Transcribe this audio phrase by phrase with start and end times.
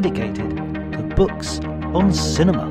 [0.00, 0.50] dedicated
[0.90, 1.60] to books
[1.94, 2.68] on cinema.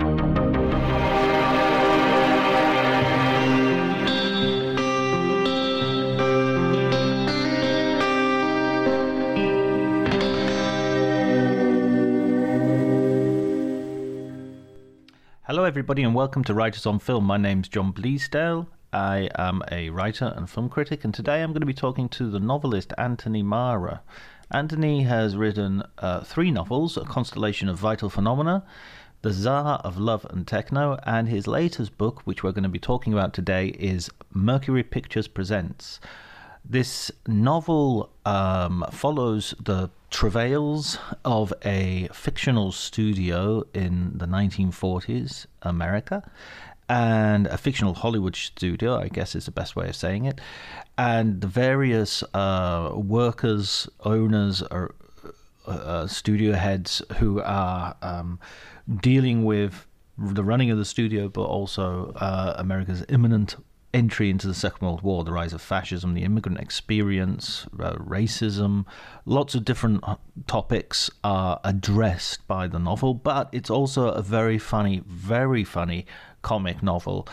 [15.43, 17.23] Hello, everybody, and welcome to Writers on Film.
[17.23, 18.67] My name's John Bleasdale.
[18.91, 22.29] I am a writer and film critic, and today I'm going to be talking to
[22.29, 24.01] the novelist Anthony Marra.
[24.51, 28.63] Anthony has written uh, three novels A Constellation of Vital Phenomena,
[29.21, 32.79] The Tsar of Love and Techno, and his latest book, which we're going to be
[32.79, 35.99] talking about today, is Mercury Pictures Presents.
[36.65, 46.23] This novel um, follows the travails of a fictional studio in the 1940s America
[46.89, 50.41] and a fictional Hollywood studio, I guess is the best way of saying it,
[50.97, 54.93] and the various uh, workers, owners, or
[55.67, 58.39] uh, uh, studio heads who are um,
[59.01, 63.55] dealing with the running of the studio, but also uh, America's imminent
[63.93, 68.85] entry into the Second World War, the rise of fascism, the immigrant experience, uh, racism,
[69.25, 70.15] lots of different uh,
[70.47, 76.05] topics are addressed by the novel, but it's also a very funny, very funny
[76.43, 77.27] comic novel.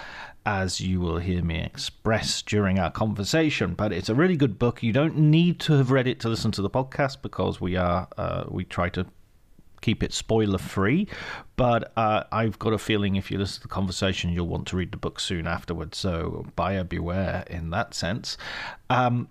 [0.47, 4.83] As you will hear me express during our conversation, but it's a really good book.
[4.83, 8.09] You don't need to have read it to listen to the podcast because we are
[8.17, 9.05] uh, we try to
[9.81, 11.09] keep it spoiler free.
[11.57, 14.77] But uh, I've got a feeling if you listen to the conversation, you'll want to
[14.77, 15.99] read the book soon afterwards.
[15.99, 18.37] So buyer beware in that sense.
[18.89, 19.29] Um,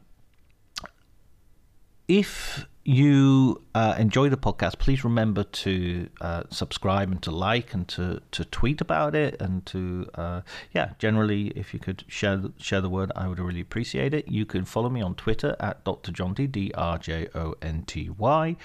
[2.07, 7.87] if you uh, enjoy the podcast, please remember to uh, subscribe and to like and
[7.87, 10.41] to, to tweet about it and to uh,
[10.73, 14.27] yeah generally if you could share share the word, I would really appreciate it.
[14.27, 16.11] You can follow me on Twitter at Dr.
[16.11, 18.55] Jonty D R J O N T Y.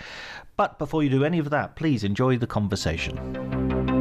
[0.56, 3.93] But before you do any of that, please enjoy the conversation.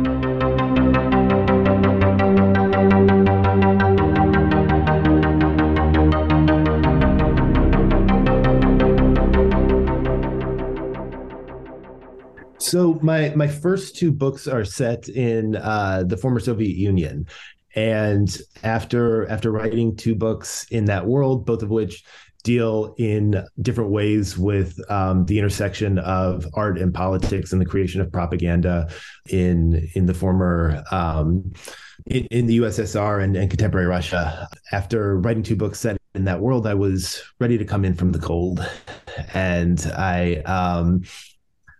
[12.63, 17.27] So my my first two books are set in uh, the former Soviet Union,
[17.75, 22.05] and after after writing two books in that world, both of which
[22.43, 27.99] deal in different ways with um, the intersection of art and politics and the creation
[27.99, 28.89] of propaganda
[29.29, 31.51] in in the former um,
[32.05, 34.47] in, in, the USSR and, and, contemporary Russia.
[34.71, 38.13] After writing two books set in that world, I was ready to come in from
[38.13, 38.65] the cold,
[39.33, 40.35] and I.
[40.45, 41.03] Um,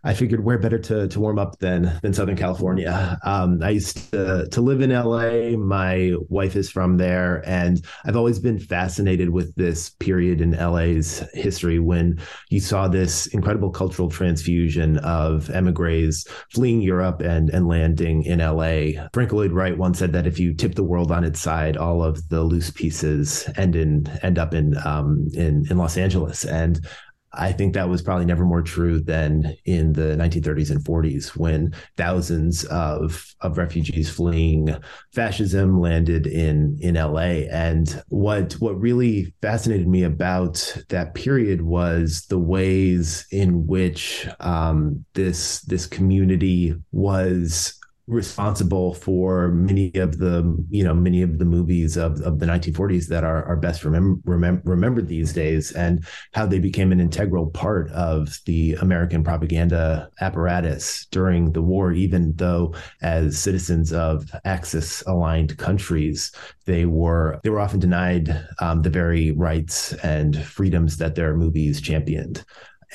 [0.06, 3.18] I figured where better to to warm up than than Southern California.
[3.24, 5.58] Um, I used to to live in LA.
[5.58, 11.24] My wife is from there, and I've always been fascinated with this period in LA's
[11.34, 12.20] history when
[12.50, 19.08] you saw this incredible cultural transfusion of emigres fleeing Europe and and landing in LA.
[19.14, 22.04] Frank Lloyd Wright once said that if you tip the world on its side, all
[22.04, 26.86] of the loose pieces end in end up in um, in in Los Angeles, and
[27.34, 31.74] I think that was probably never more true than in the 1930s and 40s when
[31.98, 34.76] thousands of, of refugees fleeing
[35.14, 37.48] fascism landed in, in LA.
[37.52, 45.04] And what, what really fascinated me about that period was the ways in which um,
[45.14, 51.96] this, this community was responsible for many of the you know many of the movies
[51.96, 56.46] of, of the 1940s that are, are best remem- remem- remembered these days and how
[56.46, 62.76] they became an integral part of the American propaganda apparatus during the war even though
[63.02, 66.34] as citizens of axis aligned countries
[66.66, 71.80] they were they were often denied um, the very rights and freedoms that their movies
[71.80, 72.44] championed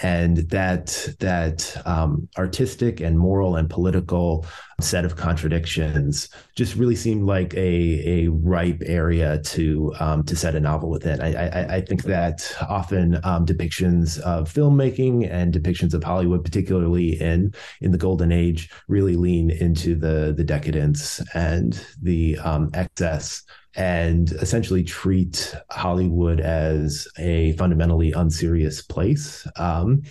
[0.02, 4.46] and that that um, artistic and moral and political
[4.80, 10.54] set of contradictions just really seemed like a a ripe area to um, to set
[10.54, 11.20] a novel within.
[11.20, 17.20] I, I, I think that often um, depictions of filmmaking and depictions of Hollywood, particularly
[17.20, 23.42] in in the golden age, really lean into the the decadence and the um, excess
[23.78, 29.46] and essentially treat Hollywood as a fundamentally unserious place.
[29.54, 30.02] Um,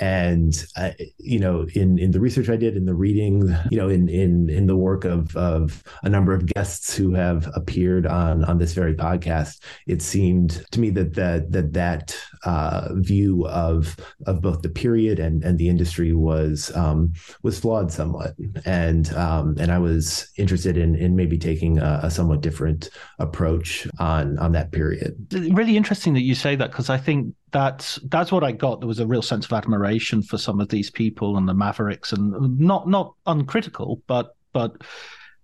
[0.00, 3.88] and uh, you know in in the research i did in the reading you know
[3.88, 8.44] in in in the work of of a number of guests who have appeared on
[8.44, 13.96] on this very podcast it seemed to me that that that that uh, view of
[14.26, 17.12] of both the period and and the industry was um,
[17.42, 18.34] was flawed somewhat.
[18.64, 23.86] And um, and i was interested in in maybe taking a, a somewhat different approach
[23.98, 25.14] on on that period.
[25.52, 28.80] Really interesting that you say that because i think that's that's what I got.
[28.80, 32.12] There was a real sense of admiration for some of these people and the Mavericks,
[32.12, 34.82] and not not uncritical, but but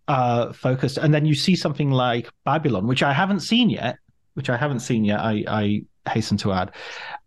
[0.08, 0.98] uh, focused.
[0.98, 3.96] And then you see something like Babylon, which I haven't seen yet,
[4.34, 5.20] which I haven't seen yet.
[5.20, 6.72] I, I hasten to add,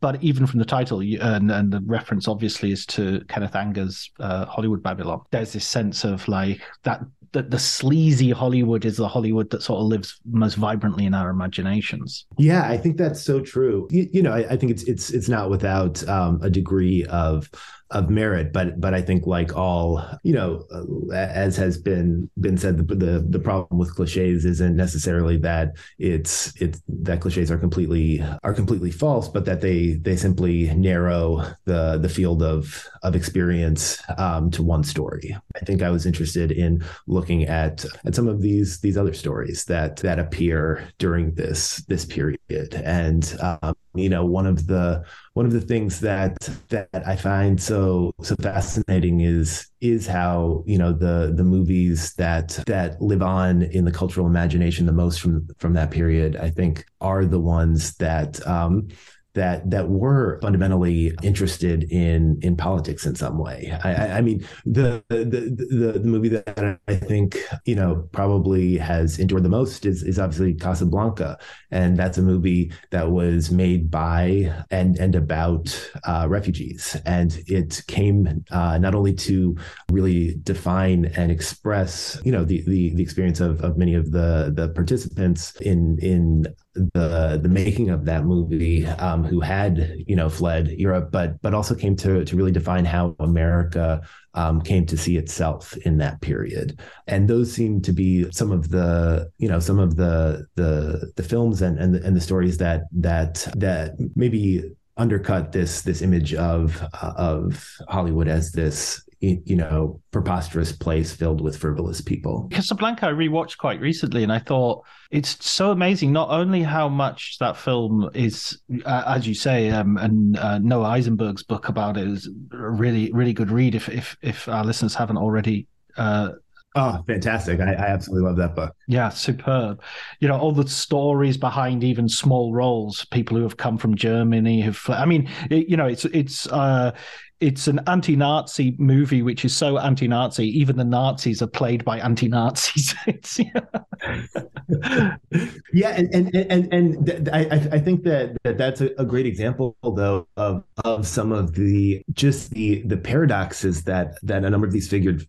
[0.01, 4.45] but even from the title and, and the reference obviously is to Kenneth Anger's uh,
[4.47, 5.21] Hollywood Babylon.
[5.31, 6.99] There's this sense of like that
[7.33, 11.29] that the sleazy Hollywood is the Hollywood that sort of lives most vibrantly in our
[11.29, 12.25] imaginations.
[12.37, 13.87] Yeah, I think that's so true.
[13.91, 17.49] You, you know, I, I, think it's it's it's not without um, a degree of
[17.93, 20.65] of merit but but i think like all you know
[21.13, 26.53] as has been been said the the, the problem with cliches isn't necessarily that it's
[26.61, 31.97] it's that cliches are completely are completely false but that they they simply narrow the
[31.99, 35.35] the field of of experience um, to one story.
[35.55, 39.65] I think i was interested in looking at at some of these these other stories
[39.65, 45.03] that that appear during this this period and um, you know one of the
[45.33, 46.37] one of the things that
[46.69, 52.49] that I find so so fascinating is is how you know the the movies that
[52.67, 56.85] that live on in the cultural imagination the most from from that period I think
[57.01, 58.87] are the ones that um,
[59.33, 63.77] that that were fundamentally interested in in politics in some way.
[63.83, 65.25] I, I mean, the, the
[65.69, 70.19] the the movie that I think you know probably has endured the most is is
[70.19, 71.37] obviously Casablanca,
[71.71, 77.81] and that's a movie that was made by and and about uh, refugees, and it
[77.87, 79.57] came uh, not only to
[79.91, 84.51] really define and express you know the the, the experience of, of many of the
[84.55, 86.45] the participants in in
[86.75, 91.53] the the making of that movie um, who had you know fled Europe, but but
[91.53, 94.01] also came to to really define how America
[94.33, 96.79] um, came to see itself in that period.
[97.07, 101.23] And those seem to be some of the you know some of the the the
[101.23, 104.63] films and and the, and the stories that that that maybe
[104.97, 111.41] undercut this this image of uh, of Hollywood as this you know preposterous place filled
[111.41, 112.49] with frivolous people.
[112.51, 116.11] Casablanca I rewatched quite recently, and I thought it's so amazing.
[116.11, 120.97] Not only how much that film is, uh, as you say, um, and uh, Noah
[120.97, 123.75] Isenberg's book about it is a really really good read.
[123.75, 126.31] If if if our listeners haven't already uh,
[126.75, 127.59] Oh, fantastic.
[127.59, 128.75] I, I, absolutely love that book.
[128.87, 129.81] Yeah, superb.
[130.19, 134.61] You know, all the stories behind even small roles, people who have come from Germany
[134.61, 136.93] have I mean, it, you know, it's it's uh
[137.39, 140.47] it's an anti-Nazi movie, which is so anti-Nazi.
[140.47, 142.95] Even the Nazis are played by anti-Nazis.
[143.37, 145.15] yeah,
[145.73, 149.25] yeah, and and and and th- I I think that, that that's a, a, great
[149.25, 154.65] example though of of some of the just the the paradoxes that that a number
[154.65, 155.27] of these figured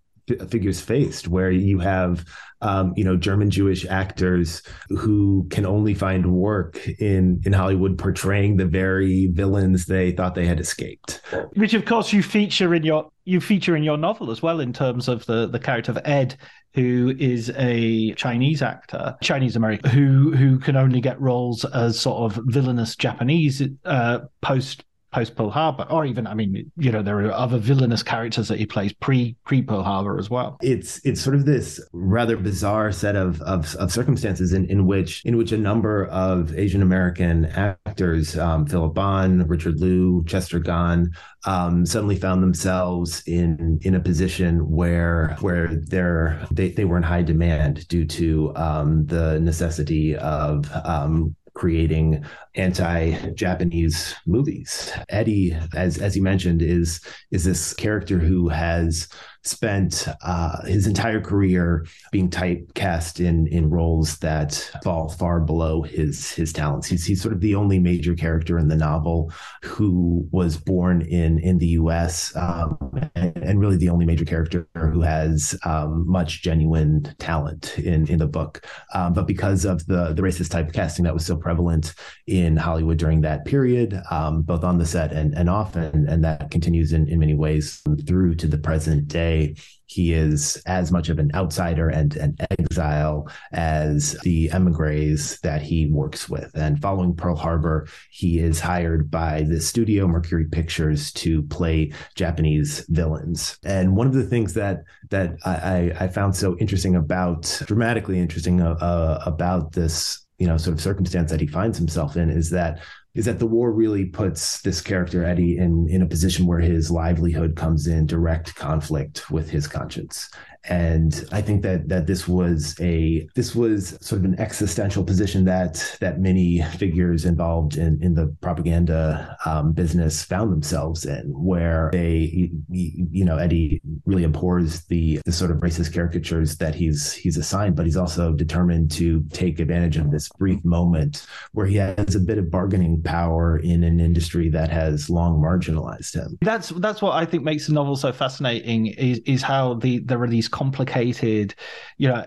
[0.49, 2.25] figures faced, where you have,
[2.61, 8.57] um, you know, German Jewish actors who can only find work in in Hollywood portraying
[8.57, 11.21] the very villains they thought they had escaped.
[11.55, 14.73] Which, of course, you feature in your you feature in your novel as well, in
[14.73, 16.37] terms of the the character of Ed,
[16.75, 22.33] who is a Chinese actor, Chinese American, who who can only get roles as sort
[22.33, 27.25] of villainous Japanese uh, post post Pearl Harbor, or even I mean, you know, there
[27.25, 30.59] are other villainous characters that he plays pre pre Pearl Harbor as well.
[30.61, 35.25] It's it's sort of this rather bizarre set of of, of circumstances in, in which
[35.25, 41.13] in which a number of Asian American actors, um, Philip Bond, Richard Loo, Chester Gan,
[41.47, 47.05] um, suddenly found themselves in in a position where where they're they, they were in
[47.05, 52.25] high demand due to um, the necessity of um, creating
[52.57, 54.93] anti-Japanese movies.
[55.09, 59.09] Eddie, as as you mentioned, is is this character who has
[59.45, 66.33] spent uh, his entire career being typecast in in roles that fall far below his
[66.33, 66.89] his talents.
[66.89, 69.33] He's he's sort of the only major character in the novel
[69.63, 72.35] who was born in in the U.S.
[72.37, 72.79] Um,
[73.15, 78.19] and, and, really the only major character who has um, much genuine talent in in
[78.19, 78.67] the book.
[78.95, 81.95] Um, but because of the the racist typecasting that was so prevalent
[82.27, 86.25] in Hollywood during that period, um, both on the set and and off, and, and
[86.25, 89.55] that continues in in many ways through to the present day
[89.87, 95.87] he is as much of an outsider and an exile as the emigres that he
[95.87, 96.51] works with.
[96.55, 102.85] And following Pearl Harbor, he is hired by the studio Mercury Pictures to play Japanese
[102.89, 103.59] villains.
[103.65, 108.61] And one of the things that that I, I found so interesting about, dramatically interesting
[108.61, 112.51] uh, uh about this you know sort of circumstance that he finds himself in is
[112.51, 112.81] that
[113.15, 116.91] is that the war really puts this character Eddie in in a position where his
[116.91, 120.29] livelihood comes in direct conflict with his conscience
[120.69, 125.45] and I think that that this was a this was sort of an existential position
[125.45, 131.91] that that many figures involved in in the propaganda um, business found themselves in, where
[131.93, 137.37] they you know Eddie really abhors the the sort of racist caricatures that he's he's
[137.37, 142.15] assigned, but he's also determined to take advantage of this brief moment where he has
[142.15, 146.39] a bit of bargaining power in an industry that has long marginalized him.
[146.41, 150.23] That's that's what I think makes the novel so fascinating is is how the there
[150.23, 151.53] are these complicated,
[151.99, 152.25] you know,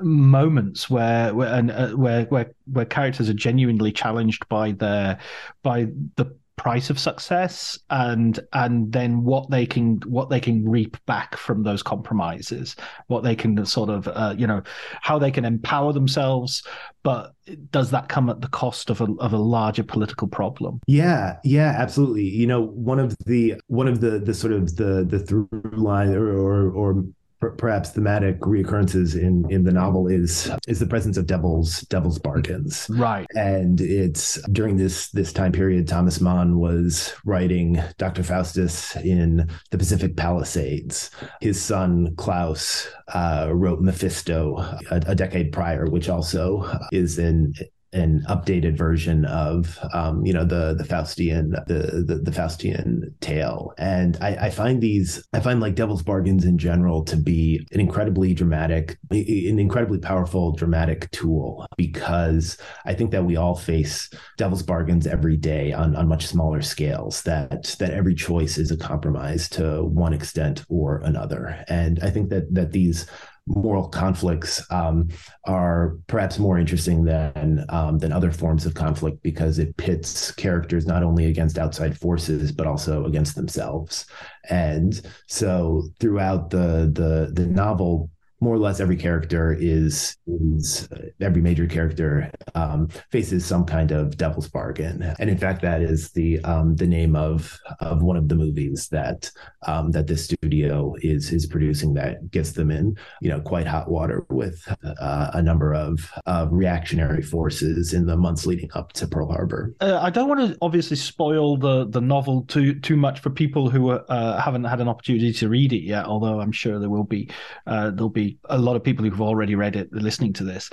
[0.00, 5.18] moments where where and uh, where where where characters are genuinely challenged by their
[5.64, 10.96] by the price of success and and then what they can what they can reap
[11.06, 12.76] back from those compromises
[13.08, 14.62] what they can sort of uh, you know
[15.00, 16.62] how they can empower themselves.
[17.02, 17.32] But
[17.72, 20.80] does that come at the cost of a of a larger political problem?
[20.86, 22.28] Yeah yeah absolutely.
[22.28, 26.14] You know one of the one of the the sort of the the through line
[26.14, 27.04] or or, or
[27.50, 32.86] perhaps thematic reoccurrences in in the novel is is the presence of devil's devil's bargains.
[32.90, 33.26] Right.
[33.34, 39.78] And it's during this this time period thomas mann was writing dr faustus in the
[39.78, 41.10] pacific palisades.
[41.40, 44.58] His son klaus uh, wrote mephisto
[44.90, 47.54] a, a decade prior which also is in
[47.92, 53.74] an updated version of um, you know the the Faustian the, the, the Faustian tale,
[53.78, 57.80] and I, I, find these I find like Devil's Bargains in general to be an
[57.80, 64.08] incredibly dramatic, an incredibly powerful dramatic tool because I think that we all face
[64.38, 67.22] Devil's Bargains every day on on much smaller scales.
[67.22, 72.30] That that every choice is a compromise to one extent or another, and I think
[72.30, 73.06] that that these
[73.46, 75.08] moral conflicts um,
[75.46, 80.86] are perhaps more interesting than um, than other forms of conflict because it pits characters
[80.86, 84.06] not only against outside forces but also against themselves.
[84.48, 88.10] And so throughout the the the novel,
[88.42, 93.92] more or less every character is, is uh, every major character um, faces some kind
[93.92, 98.16] of devil's bargain, and in fact, that is the um, the name of of one
[98.16, 99.30] of the movies that
[99.68, 103.88] um, that this studio is is producing that gets them in you know quite hot
[103.88, 104.66] water with
[105.00, 109.72] uh, a number of of reactionary forces in the months leading up to Pearl Harbor.
[109.80, 113.70] Uh, I don't want to obviously spoil the the novel too too much for people
[113.70, 117.04] who uh, haven't had an opportunity to read it yet, although I'm sure there will
[117.04, 117.30] be
[117.68, 120.70] uh, there'll be a lot of people who've already read it listening to this.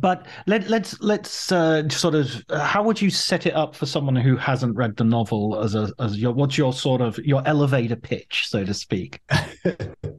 [0.00, 3.86] But let, let's let's uh, sort of uh, how would you set it up for
[3.86, 7.42] someone who hasn't read the novel as a as your what's your sort of your
[7.46, 9.20] elevator pitch, so to speak?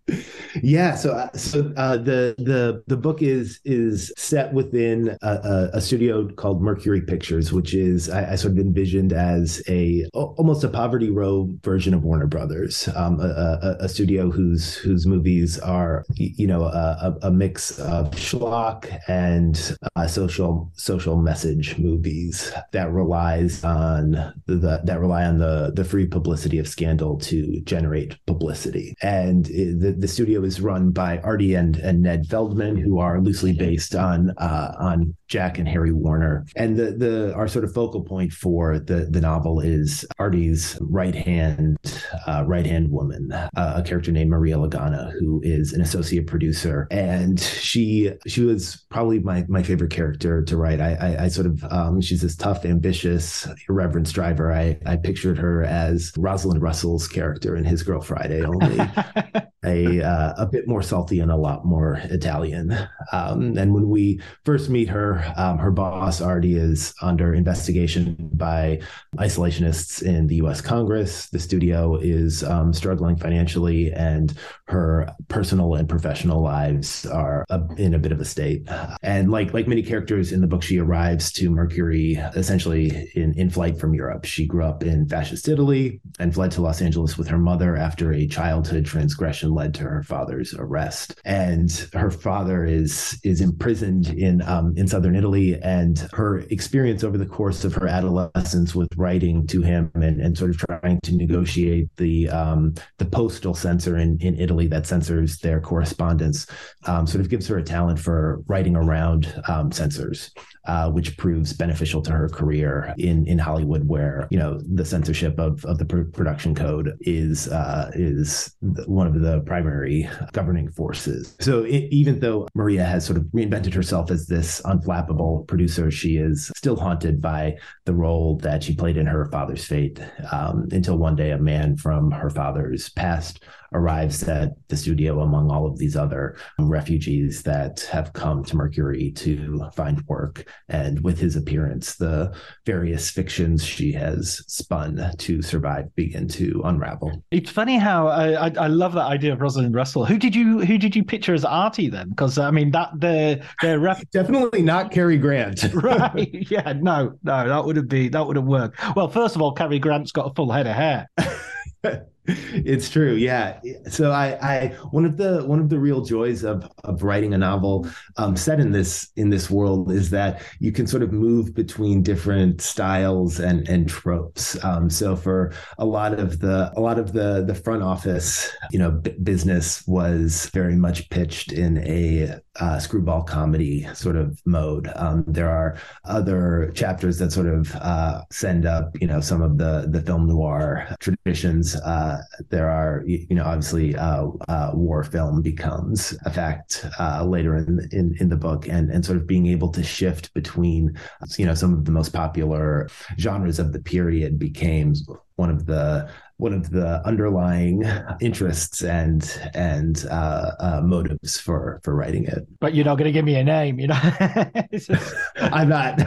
[0.63, 5.81] yeah, so uh, so uh, the the the book is is set within a, a,
[5.81, 10.69] studio called Mercury Pictures, which is I, I, sort of envisioned as a almost a
[10.69, 16.05] poverty row version of Warner Brothers, um, a, a, a, studio whose whose movies are
[16.15, 23.63] you know a, a mix of schlock and uh, social social message movies that relies
[23.63, 24.11] on
[24.45, 28.95] the that rely on the the free publicity of scandal to generate publicity.
[29.01, 33.53] And the the studio is run by Artie and and Ned Feldman, who are loosely
[33.53, 36.45] based on uh, on Jack and Harry Warner.
[36.55, 41.15] And the the our sort of focal point for the the novel is Artie's right
[41.15, 41.77] hand
[42.25, 46.88] uh, right hand woman, uh, a character named Maria Lagana, who is an associate producer,
[46.91, 50.81] and she she was probably my my favorite character to write.
[50.81, 54.51] I I, I sort of um, she's this tough, ambitious, irreverent driver.
[54.51, 58.79] I I pictured her as Rosalind Russell's character in His Girl Friday, only
[59.63, 62.71] a uh, a bit more salty and a lot more Italian.
[63.12, 68.81] Um, and when we first meet her, um, her boss Artie is under investigation by
[69.17, 70.61] isolationists in the U.S.
[70.61, 71.29] Congress.
[71.29, 74.33] The studio is um, struggling financially, and
[74.67, 78.67] her personal and professional lives are a, in a bit of a state.
[79.01, 83.49] And like like many characters in the book, she arrives to Mercury essentially in in
[83.49, 84.25] flight from Europe.
[84.25, 88.13] She grew up in fascist Italy and fled to Los Angeles with her mother after
[88.13, 91.19] a childhood transgression led to her father's arrest.
[91.25, 97.17] And her father is is imprisoned in um, in southern Italy, and her experience over
[97.17, 101.15] the course of her adolescence with writing to him and, and sort of trying to
[101.15, 106.47] negotiate the um, the postal censor in, in Italy that censors their correspondence
[106.85, 110.31] um, sort of gives her a talent for writing around um, censors
[110.69, 115.39] uh, which proves beneficial to her career in in Hollywood, where you know the censorship
[115.39, 121.35] of of the pr- production code is uh, is one of the primary governing forces.
[121.39, 126.17] So it, even though Maria has sort of reinvented herself as this unflappable producer, she
[126.17, 129.99] is still haunted by the role that she played in her father's fate.
[130.31, 135.51] Um, until one day, a man from her father's past arrives at the studio among
[135.51, 140.45] all of these other refugees that have come to Mercury to find work.
[140.67, 142.35] And with his appearance, the
[142.65, 147.23] various fictions she has spun to survive begin to unravel.
[147.31, 150.05] It's funny how I, I, I love that idea of Rosalind Russell.
[150.05, 152.09] Who did you who did you picture as Artie then?
[152.09, 155.63] Because I mean that the the ref- definitely not Cary Grant.
[155.73, 156.29] right?
[156.49, 158.79] Yeah, no, no, that would have been that would have worked.
[158.95, 161.07] Well, first of all, Cary Grant's got a full head of hair.
[162.27, 163.59] it's true yeah.
[163.89, 167.38] So I, I one of the one of the real joys of of writing a
[167.38, 171.53] novel um, set in this in this world is that you can sort of move
[171.53, 174.61] between different styles and and tropes.
[174.63, 178.79] Um, so for a lot of the a lot of the the front office you
[178.79, 184.91] know b- business was very much pitched in a uh, screwball comedy sort of mode.
[184.95, 189.57] Um, there are other chapters that sort of uh, send up you know some of
[189.57, 192.08] the the film noir traditions uh,
[192.50, 197.87] there are, you know, obviously, uh, uh, war film becomes a fact uh, later in,
[197.91, 200.98] in in the book, and and sort of being able to shift between,
[201.37, 204.93] you know, some of the most popular genres of the period became
[205.35, 207.83] one of the one of the underlying
[208.21, 212.47] interests and and uh, uh, motives for for writing it.
[212.61, 213.99] But you're not going to give me a name, you know.
[215.35, 215.99] I'm not.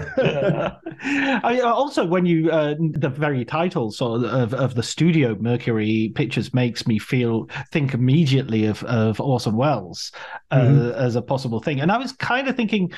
[1.45, 6.55] I, also, when you uh, the very title sort of of the studio Mercury Pictures
[6.55, 10.13] makes me feel think immediately of of Orson Welles
[10.51, 10.99] uh, mm-hmm.
[10.99, 12.91] as a possible thing, and I was kind of thinking,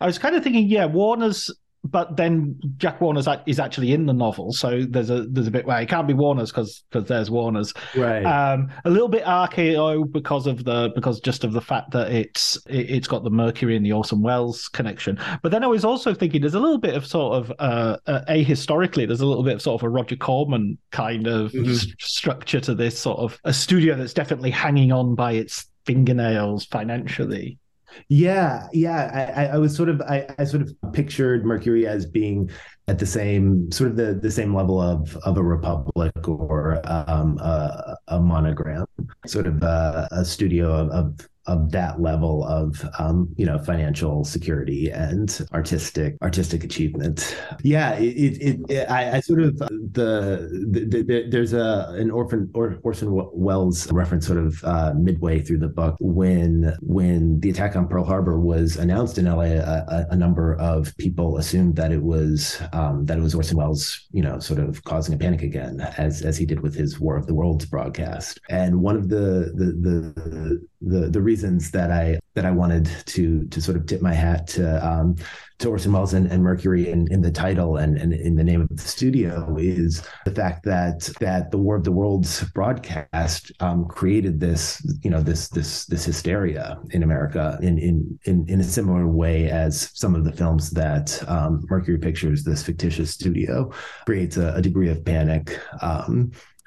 [0.00, 1.50] I was kind of thinking, yeah, Warner's
[1.86, 5.66] but then Jack Warner's is actually in the novel, so there's a there's a bit
[5.66, 7.72] where it can't be Warner's because because there's Warner's.
[7.94, 8.24] Right.
[8.24, 12.58] Um, a little bit RKO because of the because just of the fact that it's
[12.68, 15.18] it, has got the Mercury and the Orson Welles connection.
[15.42, 18.20] But then I was also thinking there's a little bit of sort of uh, uh
[18.28, 21.72] ahistorically there's a little bit of sort of a Roger Corman kind of mm-hmm.
[21.72, 26.64] st- structure to this sort of a studio that's definitely hanging on by its fingernails
[26.66, 27.58] financially.
[28.08, 29.32] Yeah, yeah.
[29.36, 32.50] I, I was sort of I, I sort of pictured Mercury as being
[32.88, 37.38] at the same sort of the the same level of of a republic or um,
[37.38, 38.86] a, a monogram,
[39.26, 44.24] sort of a, a studio of, of of that level of um, you know financial
[44.24, 47.36] security and artistic artistic achievement.
[47.62, 49.68] Yeah, it, it, it I, I, sort of the,
[50.70, 55.58] the, the, there's a an orphan or Orson Welles reference sort of uh, midway through
[55.58, 60.16] the book when when the attack on Pearl Harbor was announced in LA, a, a
[60.16, 64.38] number of people assumed that it was um, that it was Orson Welles, you know,
[64.38, 67.34] sort of causing a panic again, as as he did with his War of the
[67.34, 68.40] Worlds broadcast.
[68.48, 73.46] And one of the the the the, the reasons that I that I wanted to
[73.46, 75.16] to sort of tip my hat to um,
[75.58, 78.60] to Orson Welles and, and Mercury in, in the title and, and in the name
[78.60, 83.86] of the studio is the fact that that the War of the Worlds broadcast um,
[83.86, 88.64] created this you know this this this hysteria in America in in in, in a
[88.64, 93.72] similar way as some of the films that um, Mercury Pictures, this fictitious studio,
[94.04, 95.58] creates a, a degree of panic.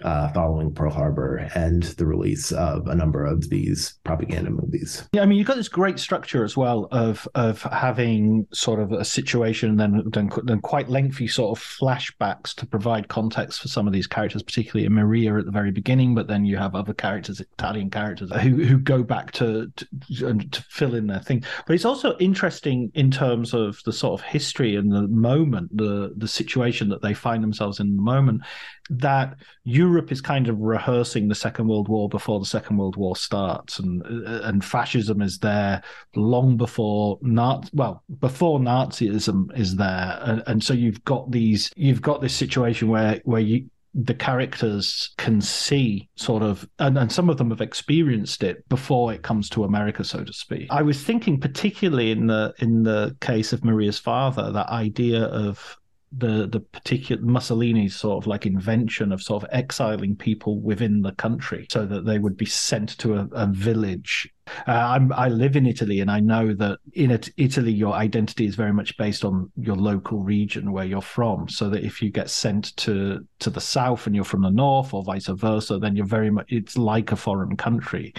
[0.02, 5.08] Uh, following Pearl Harbor and the release of a number of these propaganda movies.
[5.12, 8.94] Yeah, I mean, you've got this great structure as well of of having sort of
[8.94, 13.68] a situation and then, then then quite lengthy sort of flashbacks to provide context for
[13.68, 16.16] some of these characters, particularly Maria at the very beginning.
[16.16, 20.62] But then you have other characters, Italian characters, who who go back to to, to
[20.70, 21.44] fill in their thing.
[21.68, 26.14] But it's also interesting in terms of the sort of history and the moment, the
[26.16, 28.44] the situation that they find themselves in the moment
[28.90, 33.16] that Europe is kind of rehearsing the Second World War before the Second World War
[33.16, 35.82] starts, and and fascism is there
[36.16, 42.02] long before Nazi, well, before Nazism is there, and, and so you've got these, you've
[42.02, 47.28] got this situation where where you the characters can see sort of and, and some
[47.30, 50.68] of them have experienced it before it comes to america so to speak.
[50.70, 55.76] I was thinking particularly in the in the case of maria's father that idea of
[56.12, 61.12] the the particular Mussolini's sort of like invention of sort of exiling people within the
[61.14, 64.32] country so that they would be sent to a, a village.
[64.68, 68.56] Uh, I live in Italy, and I know that in it, Italy, your identity is
[68.56, 71.48] very much based on your local region where you're from.
[71.48, 74.94] So that if you get sent to to the south and you're from the north,
[74.94, 78.14] or vice versa, then you're very much it's like a foreign country.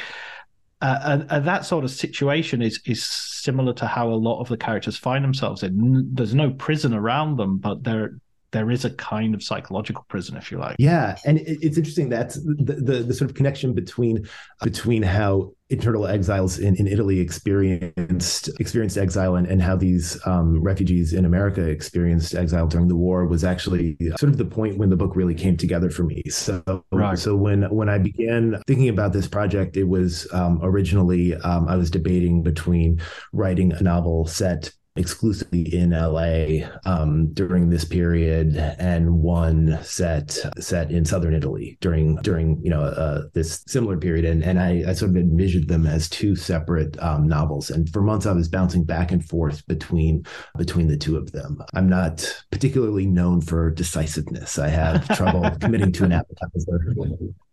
[0.80, 4.48] Uh, and, and, that sort of situation is is similar to how a lot of
[4.48, 6.08] the characters find themselves in.
[6.14, 8.14] There's no prison around them, but there
[8.52, 10.76] there is a kind of psychological prison, if you like.
[10.78, 14.28] Yeah, and it's interesting that the, the, the sort of connection between
[14.62, 20.60] between how internal exiles in, in Italy experienced experienced exile and, and how these um,
[20.60, 24.90] refugees in America experienced exile during the war was actually sort of the point when
[24.90, 26.22] the book really came together for me.
[26.28, 27.18] So right.
[27.18, 31.76] so when when I began thinking about this project, it was um, originally um, I
[31.76, 33.00] was debating between
[33.32, 40.90] writing a novel set exclusively in LA um, during this period, and one set set
[40.90, 44.24] in southern Italy during during you know uh, this similar period.
[44.24, 47.70] And and I, I, sort of envisioned them as two separate um, novels.
[47.70, 50.24] And for months, I was bouncing back and forth between
[50.58, 51.62] between the two of them.
[51.74, 54.58] I'm not particularly known for decisiveness.
[54.58, 56.94] I have trouble committing to an appetizer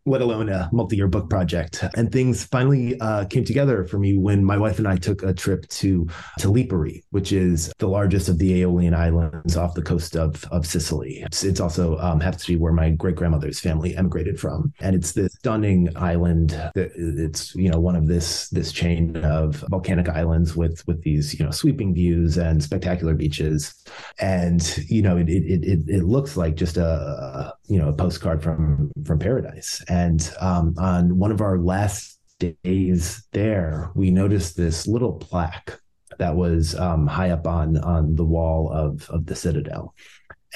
[0.08, 1.84] let alone a multi-year book project.
[1.96, 5.34] And things finally uh, came together for me when my wife and I took a
[5.34, 6.08] trip to
[6.40, 10.66] to Lipari, which is the largest of the Aeolian Islands off the coast of of
[10.66, 11.22] Sicily.
[11.26, 14.96] It's, it's also um, happens to be where my great grandmother's family emigrated from, and
[14.96, 16.52] it's this stunning island.
[16.76, 21.38] That it's you know one of this this chain of volcanic islands with with these
[21.38, 23.76] you know sweeping views and spectacular beaches,
[24.20, 28.42] and you know it it it, it looks like just a you know a postcard
[28.42, 29.84] from from paradise.
[29.88, 35.80] And um, on one of our last days there, we noticed this little plaque
[36.20, 39.94] that was um, high up on on the wall of of the citadel,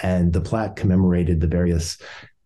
[0.02, 1.98] and the plaque commemorated the various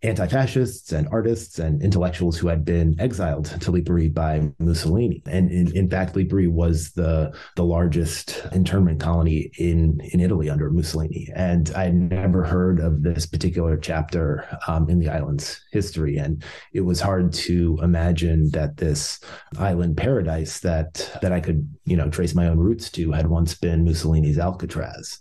[0.05, 5.21] anti-fascists and artists and intellectuals who had been exiled to Lipari by Mussolini.
[5.25, 10.69] And in, in fact, Lipari was the the largest internment colony in in Italy under
[10.69, 11.29] Mussolini.
[11.35, 16.17] And I had never heard of this particular chapter um, in the island's history.
[16.17, 19.19] And it was hard to imagine that this
[19.57, 23.55] island paradise that that I could you know trace my own roots to had once
[23.55, 25.19] been Mussolini's Alcatraz.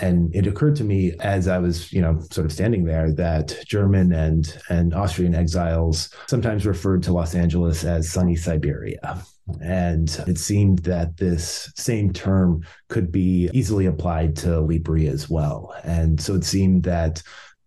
[0.00, 3.56] And it occurred to me as I was, you know, sort of standing there that
[3.66, 9.22] German and and Austrian exiles sometimes referred to Los Angeles as sunny Siberia.
[9.62, 15.72] And it seemed that this same term could be easily applied to Lipari as well.
[15.84, 17.22] And so it seemed that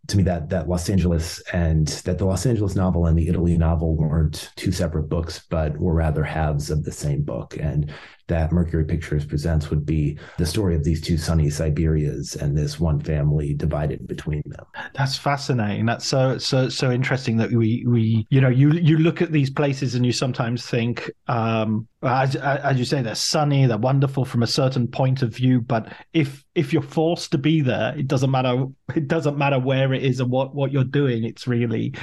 [0.08, 3.58] to me that that Los Angeles and that the Los Angeles novel and the Italy
[3.58, 7.58] novel weren't two separate books, but were rather halves of the same book.
[7.60, 7.94] And
[8.30, 12.80] that Mercury Pictures presents would be the story of these two sunny Siberias and this
[12.80, 14.66] one family divided between them.
[14.94, 15.86] That's fascinating.
[15.86, 19.50] That's so so so interesting that we we you know you you look at these
[19.50, 24.42] places and you sometimes think um as, as you say they're sunny they're wonderful from
[24.42, 28.32] a certain point of view but if if you're forced to be there it doesn't
[28.32, 31.24] matter it doesn't matter where it is and what what you're doing.
[31.24, 31.94] It's really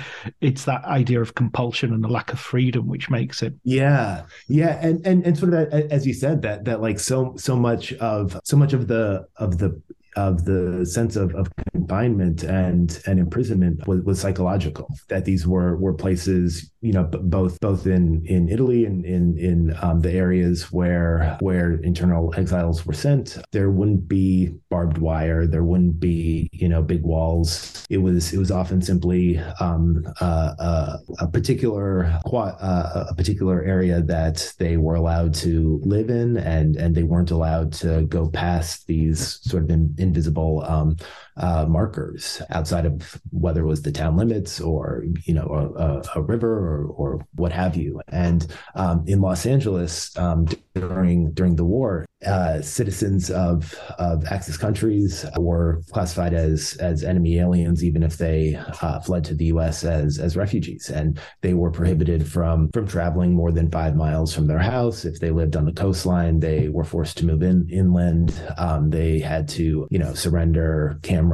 [0.41, 3.55] it's that idea of compulsion and the lack of freedom which makes it.
[3.65, 4.25] Yeah.
[4.49, 4.79] Yeah.
[4.81, 8.41] And and, and sort of as you said that that like so so much of
[8.45, 9.81] so much of the of the
[10.17, 14.89] of the sense of, of confinement and and imprisonment was, was psychological.
[15.09, 19.37] That these were were places, you know, b- both both in in Italy and in
[19.39, 23.39] in um, the areas where where internal exiles were sent.
[23.51, 25.49] There wouldn't be barbed wire.
[25.49, 27.85] There wouldn't be you know big walls.
[27.91, 34.01] It was it was often simply um, uh, uh, a particular uh, a particular area
[34.03, 38.87] that they were allowed to live in, and and they weren't allowed to go past
[38.87, 40.97] these sort of in, invisible um,
[41.37, 46.23] uh, markers outside of whether it was the town limits or you know a, a,
[46.23, 48.01] river or, or what have you.
[48.09, 54.57] And um, in Los Angeles um, during during the war, uh, citizens of of Axis
[54.57, 59.85] countries were classified as as enemy aliens, even if they uh, fled to the U.S.
[59.85, 64.47] as as refugees, and they were prohibited from from traveling more than five miles from
[64.47, 65.05] their house.
[65.05, 68.35] If they lived on the coastline, they were forced to move in inland.
[68.57, 71.26] Um, they had to you know surrender cameras,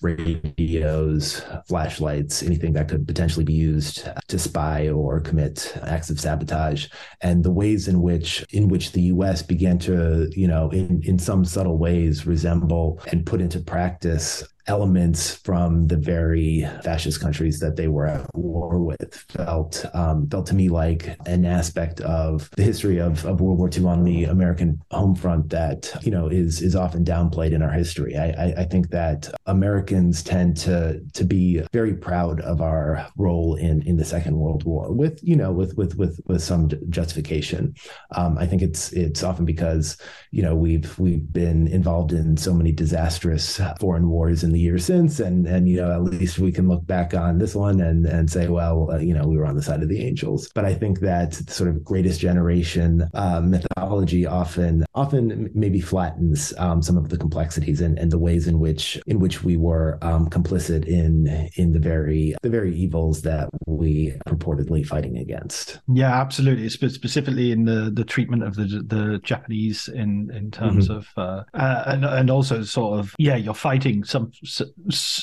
[0.00, 6.88] radios, flashlights, anything that could potentially be used to spy or commit acts of sabotage,
[7.20, 9.42] and the ways in which in which the U.S.
[9.42, 15.36] began to you know, in, in some subtle ways resemble and put into practice elements
[15.36, 20.54] from the very fascist countries that they were at war with felt um, felt to
[20.54, 24.80] me like an aspect of the history of, of World War II on the American
[24.90, 28.16] home front that you know is is often downplayed in our history.
[28.16, 33.54] I, I, I think that Americans tend to to be very proud of our role
[33.56, 37.74] in in the Second World War with you know with with with with some justification.
[38.12, 39.98] Um, I think it's it's often because
[40.30, 44.84] you know we've we've been involved in so many disastrous foreign wars in the years
[44.84, 48.06] since, and and you know at least we can look back on this one and
[48.06, 50.50] and say, well, uh, you know, we were on the side of the angels.
[50.54, 56.82] But I think that sort of greatest generation uh, mythology often often maybe flattens um,
[56.82, 60.30] some of the complexities and, and the ways in which in which we were um,
[60.30, 65.80] complicit in in the very the very evils that we purportedly fighting against.
[65.92, 66.68] Yeah, absolutely.
[66.68, 70.98] Specifically in the the treatment of the the Japanese in in terms mm-hmm.
[70.98, 74.30] of uh, uh, and and also sort of yeah, you're fighting some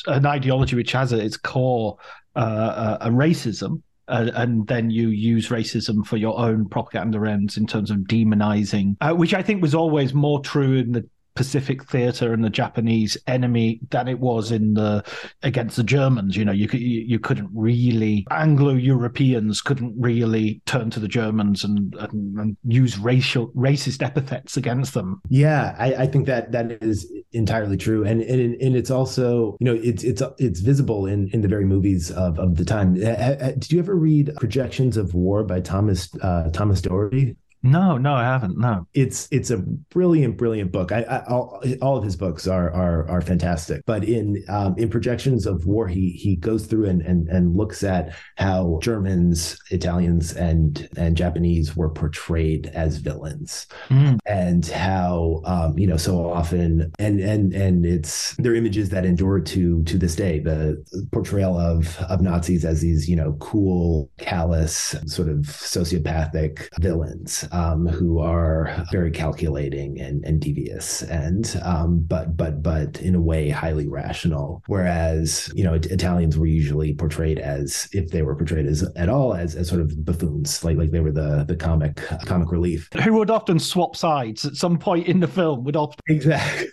[0.08, 1.98] an ideology which has at its core
[2.36, 3.82] uh, a racism.
[4.08, 8.98] Uh, and then you use racism for your own propaganda ends in terms of demonizing,
[9.00, 13.18] uh, which I think was always more true in the Pacific theater and the Japanese
[13.28, 15.04] enemy than it was in the
[15.44, 16.36] against the Germans.
[16.36, 21.64] You know, you you, you couldn't really Anglo Europeans couldn't really turn to the Germans
[21.64, 25.22] and, and, and use racial racist epithets against them.
[25.30, 29.66] Yeah, I, I think that that is entirely true, and and and it's also you
[29.66, 33.02] know it's it's it's visible in in the very movies of of the time.
[33.02, 37.36] Eh, eh, eh, did you ever read Projections of War by Thomas uh, Thomas Doherty?
[37.64, 38.58] No, no, I haven't.
[38.58, 40.92] No, it's it's a brilliant, brilliant book.
[40.92, 43.84] I, I all, all of his books are are are fantastic.
[43.86, 47.84] But in um, in projections of war, he he goes through and and and looks
[47.84, 54.18] at how Germans, Italians, and and Japanese were portrayed as villains, mm.
[54.26, 59.40] and how um, you know so often and and and it's their images that endure
[59.40, 60.40] to to this day.
[60.40, 67.46] The portrayal of of Nazis as these you know cool, callous, sort of sociopathic villains
[67.52, 73.22] um, who are very calculating and, and devious, and um, but but but in a
[73.22, 74.64] way highly rational.
[74.68, 79.34] Whereas you know Italians were usually portrayed as if they were portrayed as at all
[79.34, 83.14] as, as sort of buffoons, like like they were the the comic comic relief, who
[83.14, 85.64] would often swap sides at some point in the film.
[85.64, 86.68] Would often exactly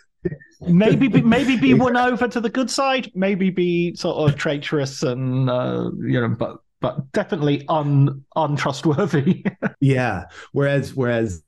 [0.60, 5.02] maybe be, maybe be won over to the good side, maybe be sort of traitorous
[5.02, 9.44] and uh, you know, but but definitely un untrustworthy.
[9.80, 10.24] yeah.
[10.52, 11.42] Whereas whereas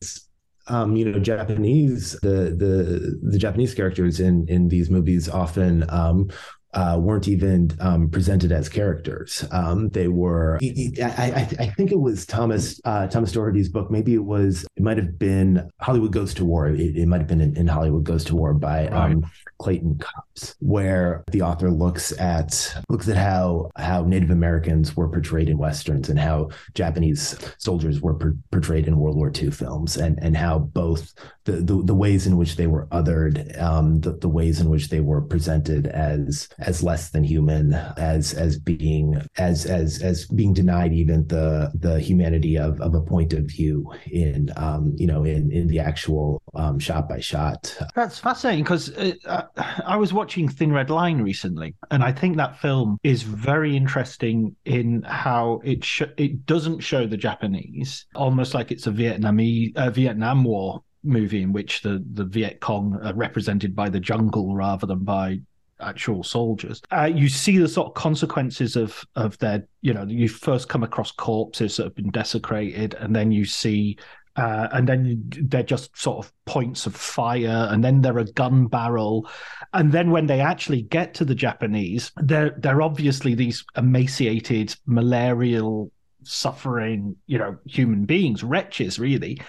[0.66, 6.30] um, you know, Japanese the the the Japanese characters in in these movies often um,
[6.72, 9.44] uh, weren't even um, presented as characters.
[9.50, 10.58] Um, they were.
[10.62, 13.90] I, I, I, think it was Thomas uh, Thomas Doherty's book.
[13.90, 14.64] Maybe it was.
[14.76, 16.68] It might have been Hollywood Goes to War.
[16.68, 19.12] It, it might have been in, in, Hollywood Goes to War by right.
[19.12, 19.28] um,
[19.58, 25.48] Clayton Koppes, where the author looks at looks at how how Native Americans were portrayed
[25.48, 30.18] in westerns and how Japanese soldiers were per- portrayed in World War II films, and
[30.22, 31.12] and how both
[31.44, 34.88] the the, the ways in which they were othered, um, the, the ways in which
[34.88, 40.52] they were presented as as less than human, as as being as as as being
[40.52, 45.24] denied even the the humanity of of a point of view in um, you know
[45.24, 47.76] in in the actual um, shot by shot.
[47.94, 52.58] That's fascinating because uh, I was watching Thin Red Line recently, and I think that
[52.58, 58.70] film is very interesting in how it sh- it doesn't show the Japanese almost like
[58.70, 63.74] it's a Vietnamese uh, Vietnam War movie in which the the Viet Cong are represented
[63.74, 65.40] by the jungle rather than by
[65.80, 66.80] actual soldiers.
[66.90, 70.82] Uh, you see the sort of consequences of of their, you know, you first come
[70.82, 73.96] across corpses that have been desecrated, and then you see.
[74.36, 78.68] Uh, and then they're just sort of points of fire, and then they're a gun
[78.68, 79.28] barrel,
[79.74, 85.90] and then when they actually get to the Japanese, they're they're obviously these emaciated, malarial,
[86.22, 89.40] suffering, you know, human beings, wretches, really.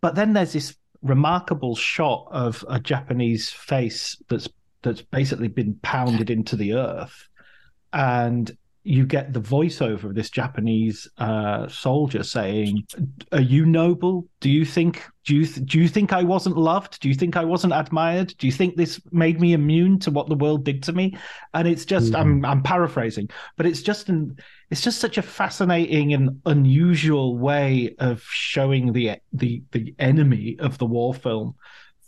[0.00, 4.48] But then there's this remarkable shot of a Japanese face that's
[4.82, 7.28] that's basically been pounded into the earth,
[7.92, 12.86] and you get the voiceover of this Japanese uh, soldier saying,
[13.30, 14.26] "Are you noble?
[14.40, 16.98] Do you think do you th- do you think I wasn't loved?
[17.00, 18.34] Do you think I wasn't admired?
[18.38, 21.16] Do you think this made me immune to what the world did to me?"
[21.52, 22.16] And it's just mm-hmm.
[22.16, 24.36] I'm I'm paraphrasing, but it's just an
[24.70, 30.78] it's just such a fascinating and unusual way of showing the the the enemy of
[30.78, 31.54] the war film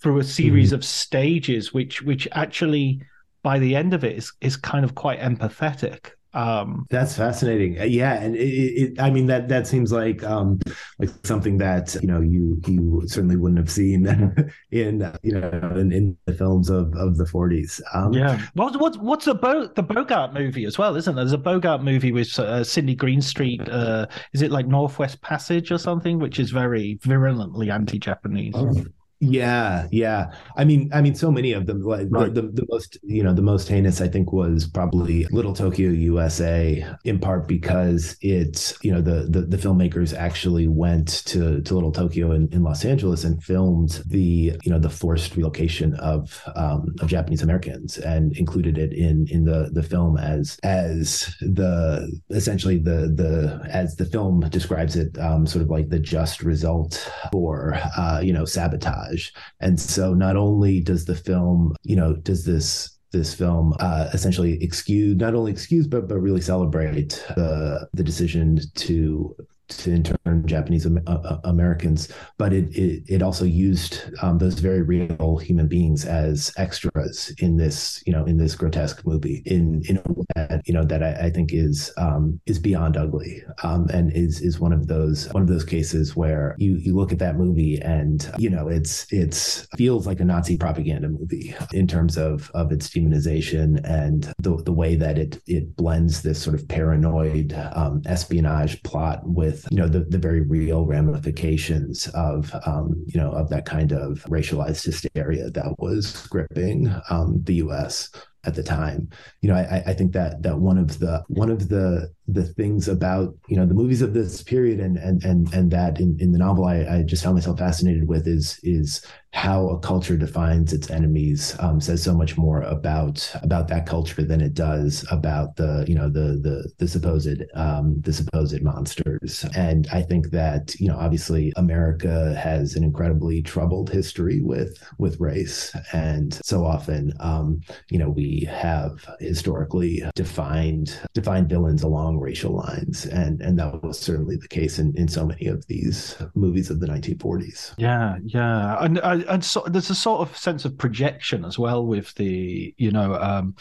[0.01, 0.77] through a series mm-hmm.
[0.77, 3.03] of stages, which which actually
[3.43, 7.81] by the end of it is is kind of quite empathetic um, That's fascinating.
[7.81, 10.61] Uh, yeah, and it, it, I mean that that seems like um,
[10.99, 14.07] like something that you know you you certainly wouldn't have seen
[14.71, 17.81] in you know in, in the films of, of the 40s.
[17.95, 18.40] Um, yeah.
[18.55, 21.25] What's what's what's the Bo- the Bogart movie as well, isn't there?
[21.25, 23.68] There's a Bogart movie with uh, Sidney Greenstreet.
[23.68, 28.55] Uh, is it like Northwest Passage or something, which is very virulently anti-Japanese.
[28.57, 28.85] Oh.
[29.25, 30.33] Yeah, yeah.
[30.57, 31.81] I mean, I mean, so many of them.
[31.81, 32.35] Like right.
[32.35, 35.91] the, the, the most, you know, the most heinous, I think, was probably Little Tokyo,
[35.91, 41.75] USA, in part because it's, you know, the the, the filmmakers actually went to to
[41.75, 46.43] Little Tokyo in, in Los Angeles and filmed the, you know, the forced relocation of
[46.57, 52.11] um, of Japanese Americans and included it in in the the film as as the
[52.31, 57.09] essentially the the as the film describes it, um, sort of like the just result
[57.31, 59.12] for uh, you know sabotage
[59.61, 64.62] and so not only does the film, you know, does this this film uh, essentially
[64.62, 69.37] excuse not only excuse but but really celebrate the the decision to
[69.79, 72.09] to intern Japanese uh, uh, Americans,
[72.39, 77.57] but it, it, it also used um, those very real human beings as extras in
[77.57, 81.03] this you know in this grotesque movie in in a way that you know that
[81.03, 85.33] I, I think is um, is beyond ugly um, and is is one of those
[85.33, 89.07] one of those cases where you you look at that movie and you know it's
[89.13, 94.57] it's feels like a Nazi propaganda movie in terms of of its demonization and the
[94.65, 99.77] the way that it it blends this sort of paranoid um, espionage plot with you
[99.77, 104.85] know the, the very real ramifications of um, you know of that kind of racialized
[104.85, 108.11] hysteria that was gripping um, the U.S.
[108.44, 109.09] at the time.
[109.40, 112.88] You know, I, I think that that one of the one of the the things
[112.88, 116.33] about you know the movies of this period and and and and that in, in
[116.33, 120.73] the novel I, I just found myself fascinated with is is how a culture defines
[120.73, 125.57] its enemies um, says so much more about about that culture than it does about
[125.57, 129.45] the you know the the the supposed um, the supposed monsters.
[129.57, 135.18] And I think that you know obviously America has an incredibly troubled history with with
[135.18, 135.75] race.
[135.92, 143.07] And so often um, you know we have historically defined defined villains along racial lines,
[143.07, 146.81] and and that was certainly the case in in so many of these movies of
[146.81, 147.73] the 1940s.
[147.79, 152.15] Yeah, yeah, and and so there's a sort of sense of projection as well with
[152.15, 153.55] the you know um,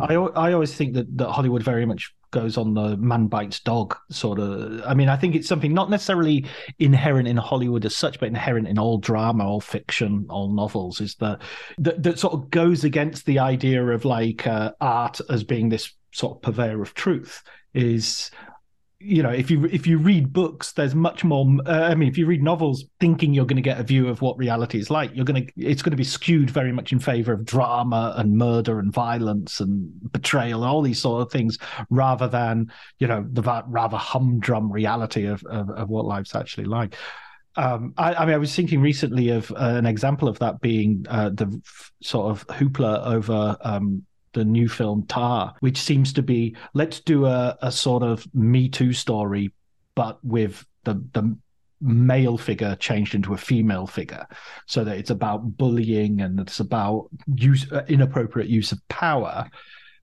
[0.00, 3.96] I I always think that that Hollywood very much goes on the man bites dog
[4.10, 6.44] sort of i mean i think it's something not necessarily
[6.78, 11.14] inherent in hollywood as such but inherent in all drama all fiction all novels is
[11.14, 11.40] that
[11.78, 15.92] that, that sort of goes against the idea of like uh, art as being this
[16.12, 17.42] sort of purveyor of truth
[17.74, 18.30] is
[18.98, 22.16] you know if you if you read books there's much more uh, i mean if
[22.16, 25.14] you read novels thinking you're going to get a view of what reality is like
[25.14, 28.38] you're going to it's going to be skewed very much in favor of drama and
[28.38, 31.58] murder and violence and betrayal and all these sort of things
[31.90, 36.94] rather than you know the rather humdrum reality of of, of what life's actually like.
[37.58, 41.06] Um, I, I, mean, I was thinking recently of uh, an example of that being
[41.08, 44.04] uh, the f- sort of hoopla over um,
[44.36, 48.68] the new film Tar, which seems to be let's do a, a sort of Me
[48.68, 49.50] Too story,
[49.94, 51.36] but with the the
[51.80, 54.26] male figure changed into a female figure
[54.66, 59.46] so that it's about bullying and it's about use uh, inappropriate use of power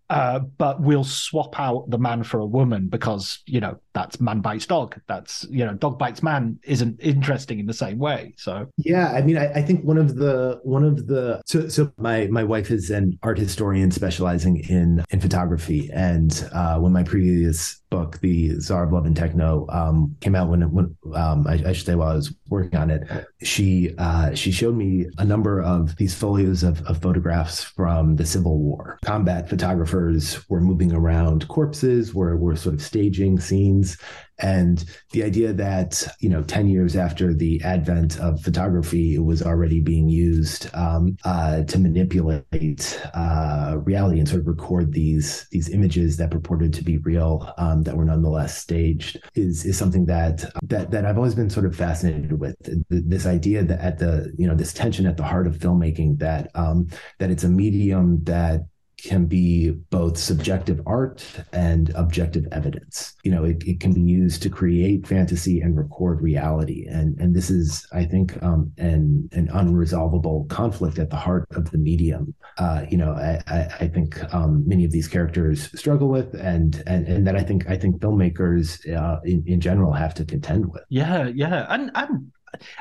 [0.10, 4.42] uh, but we'll swap out the man for a woman because you know that's man
[4.42, 5.00] bites dog.
[5.08, 8.34] That's you know dog bites man isn't interesting in the same way.
[8.38, 11.92] So yeah, I mean, I, I think one of the one of the so so
[11.98, 17.04] my my wife is an art historian specializing in in photography, and uh, when my
[17.04, 21.62] previous book, The Tsar of Love and Techno, um, came out when, when um, I,
[21.68, 23.08] I, should say while I was working on it.
[23.44, 28.26] She uh, she showed me a number of these folios of, of photographs from the
[28.26, 28.98] Civil War.
[29.06, 33.96] Combat photographers were moving around corpses, were were sort of staging scenes,
[34.44, 39.42] and the idea that you know 10 years after the advent of photography it was
[39.42, 45.70] already being used um, uh, to manipulate uh, reality and sort of record these these
[45.70, 50.44] images that purported to be real um, that were nonetheless staged is is something that
[50.64, 52.56] that that I've always been sort of fascinated with.
[52.90, 56.52] This idea that at the you know this tension at the heart of filmmaking that
[56.56, 56.88] um,
[57.20, 58.62] that it's a medium that
[59.04, 63.14] can be both subjective art and objective evidence.
[63.24, 66.86] You know, it, it can be used to create fantasy and record reality.
[66.88, 71.72] And and this is, I think, um, an an unresolvable conflict at the heart of
[71.72, 72.34] the medium.
[72.58, 76.82] Uh, you know, I, I, I think um, many of these characters struggle with, and
[76.88, 80.72] and and that I think I think filmmakers uh, in in general have to contend
[80.72, 80.84] with.
[80.90, 82.32] Yeah, yeah, and and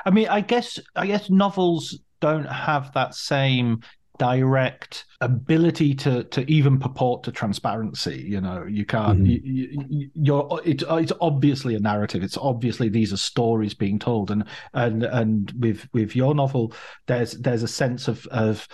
[0.06, 3.80] I mean, I guess I guess novels don't have that same
[4.18, 9.46] direct ability to to even purport to transparency you know you can't mm-hmm.
[9.46, 14.44] you, you're it's, it's obviously a narrative it's obviously these are stories being told and
[14.74, 16.72] and and with with your novel
[17.06, 18.66] there's there's a sense of of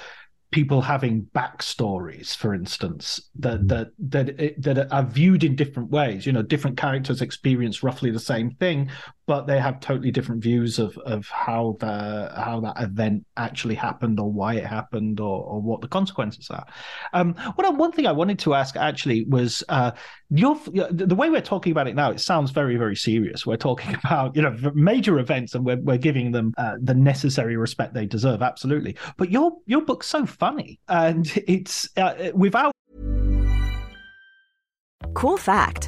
[0.51, 3.67] people having backstories, for instance, that mm-hmm.
[3.67, 6.25] that that that are viewed in different ways.
[6.25, 8.91] You know, different characters experience roughly the same thing,
[9.29, 14.19] but they have totally different views of of how the how that event actually happened
[14.19, 16.65] or why it happened or, or what the consequences are.
[17.13, 19.91] Um, what one thing I wanted to ask actually was uh,
[20.31, 20.59] your
[20.91, 22.11] the way we're talking about it now.
[22.11, 23.47] It sounds very very serious.
[23.47, 27.59] We're talking about you know major events and we're we're giving them uh, the necessary
[27.59, 28.41] respect they deserve.
[28.41, 32.73] Absolutely, but your your book's so funny and it's uh, without
[35.15, 35.88] Cool fact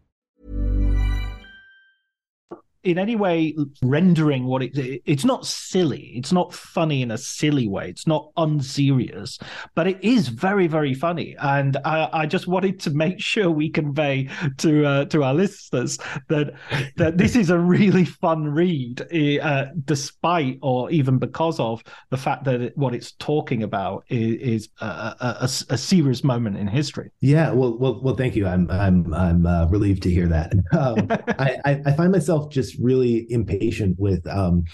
[2.83, 6.13] In any way rendering what it, it's not silly.
[6.15, 7.89] It's not funny in a silly way.
[7.89, 9.37] It's not unserious,
[9.75, 11.35] but it is very, very funny.
[11.39, 15.97] And I, I just wanted to make sure we convey to uh, to our listeners
[16.29, 16.53] that
[16.97, 19.01] that this is a really fun read,
[19.41, 24.63] uh, despite or even because of the fact that it, what it's talking about is,
[24.63, 27.11] is a, a, a, serious moment in history.
[27.19, 28.15] Yeah, well, well, well.
[28.15, 28.47] Thank you.
[28.47, 30.53] I'm I'm I'm uh, relieved to hear that.
[30.81, 31.07] Um,
[31.39, 34.65] I, I find myself just really impatient with um,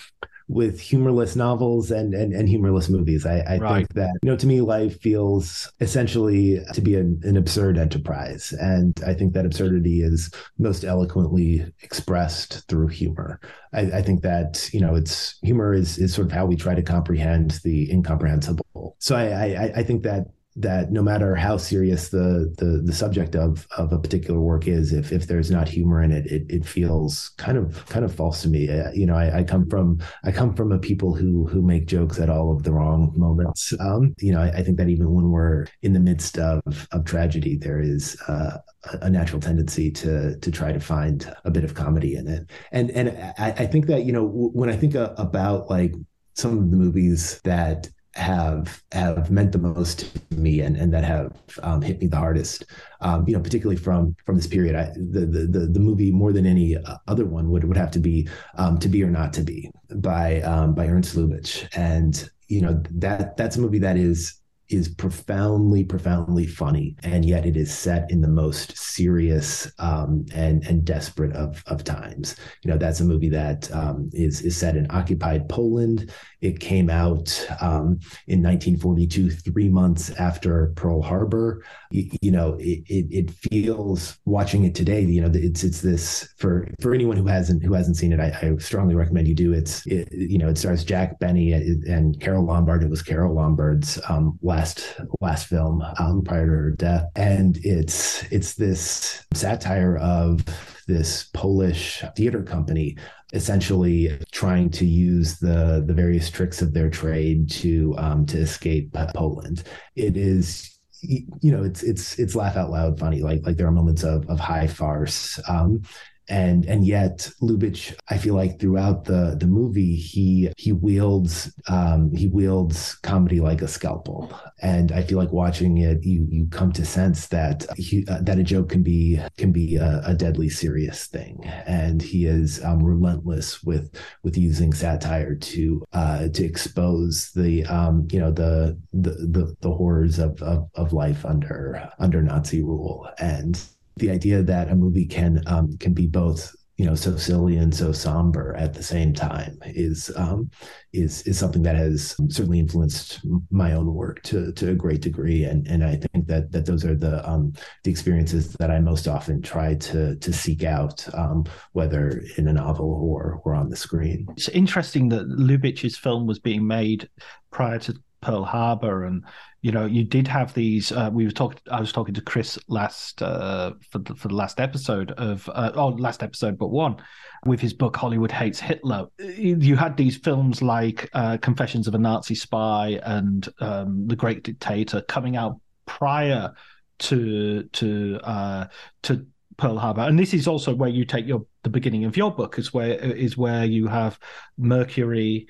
[0.50, 3.26] with humorless novels and and, and humorless movies.
[3.26, 3.76] I, I right.
[3.76, 8.54] think that you know to me life feels essentially to be an, an absurd enterprise,
[8.54, 13.40] and I think that absurdity is most eloquently expressed through humor.
[13.74, 16.76] I, I think that you know it's humor is is sort of how we try
[16.76, 18.96] to comprehend the incomprehensible.
[19.00, 20.28] So I I, I think that
[20.58, 24.92] that no matter how serious the, the the subject of of a particular work is,
[24.92, 28.42] if if there's not humor in it, it it feels kind of kind of false
[28.42, 28.70] to me.
[28.70, 31.86] Uh, you know, I, I, come from I come from a people who who make
[31.86, 33.74] jokes at all of the wrong moments.
[33.80, 37.06] Um, you know, I, I, think that even when we're in the midst of of
[37.06, 38.58] tragedy, there is uh,
[39.02, 42.50] a natural tendency to to try to find a bit of comedy in it.
[42.72, 45.94] And and I, I think that you know when I think about like
[46.34, 51.04] some of the movies that have have meant the most to me and, and that
[51.04, 51.32] have
[51.64, 52.66] um, hit me the hardest.
[53.02, 56.46] Um, you know, particularly from from this period, I, the, the the movie more than
[56.46, 59.70] any other one would would have to be um, "To Be or Not to Be"
[59.96, 64.40] by um, by Ernst Lubitsch, and you know that that's a movie that is
[64.70, 70.66] is profoundly, profoundly funny, and yet it is set in the most serious um, and
[70.66, 72.36] and desperate of of times.
[72.64, 76.12] You know, that's a movie that um, is is set in occupied Poland.
[76.42, 77.28] It came out
[77.62, 81.64] um, in 1942, three months after Pearl Harbor.
[81.90, 85.02] You, you know, it, it, it feels watching it today.
[85.02, 88.20] You know, it's it's this for for anyone who hasn't who hasn't seen it.
[88.20, 89.54] I, I strongly recommend you do.
[89.54, 92.84] It's it, you know, it stars Jack Benny and Carole Lombard.
[92.84, 98.24] It was Carole Lombard's um, last last film um, prior to her death, and it's
[98.32, 100.42] it's this satire of
[100.88, 102.98] this Polish theater company
[103.34, 108.96] essentially trying to use the the various tricks of their trade to um, to escape
[109.14, 109.64] Poland.
[109.96, 113.22] It is you know it's it's it's laugh out loud funny.
[113.22, 115.40] Like like there are moments of of high farce.
[115.48, 115.84] Um,
[116.30, 122.12] and and yet Lubitsch, I feel like throughout the the movie, he he wields um,
[122.14, 126.72] he wields comedy like a scalpel, and I feel like watching it, you you come
[126.74, 130.50] to sense that he, uh, that a joke can be can be a, a deadly
[130.50, 137.32] serious thing, and he is um, relentless with with using satire to uh, to expose
[137.36, 142.22] the um, you know the the the, the horrors of, of of life under under
[142.22, 143.10] Nazi rule.
[143.20, 143.60] And
[144.00, 147.74] the idea that a movie can um, can be both you know so silly and
[147.74, 150.50] so somber at the same time is um,
[150.94, 153.20] is is something that has certainly influenced
[153.50, 156.86] my own work to to a great degree and and I think that that those
[156.86, 161.46] are the um, the experiences that I most often try to to seek out um,
[161.74, 164.28] whether in a novel or or on the screen.
[164.38, 167.10] It's interesting that Lubitsch's film was being made
[167.52, 169.24] prior to Pearl Harbor, and
[169.62, 170.92] you know, you did have these.
[170.92, 171.60] Uh, we were talking.
[171.72, 175.72] I was talking to Chris last uh, for the for the last episode of uh,
[175.76, 176.98] oh last episode, but one
[177.46, 179.08] with his book Hollywood Hates Hitler.
[179.20, 184.44] You had these films like uh, Confessions of a Nazi Spy and um, The Great
[184.44, 186.54] Dictator coming out prior
[187.00, 188.66] to to uh,
[189.04, 189.26] to
[189.58, 192.60] Pearl Harbor, and this is also where you take your the beginning of your book
[192.60, 194.20] is where is where you have
[194.58, 195.48] Mercury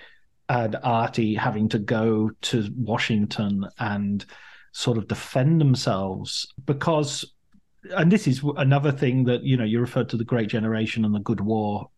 [0.50, 4.26] and Artie having to go to Washington and
[4.72, 7.26] sort of defend themselves because
[7.96, 11.16] and this is another thing that you know you referred to the great generation and
[11.16, 11.90] the good war.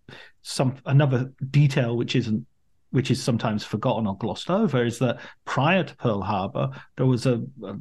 [0.42, 2.46] Some another detail which isn't
[2.92, 7.26] which is sometimes forgotten or glossed over is that prior to pearl harbor there was
[7.26, 7.76] a, a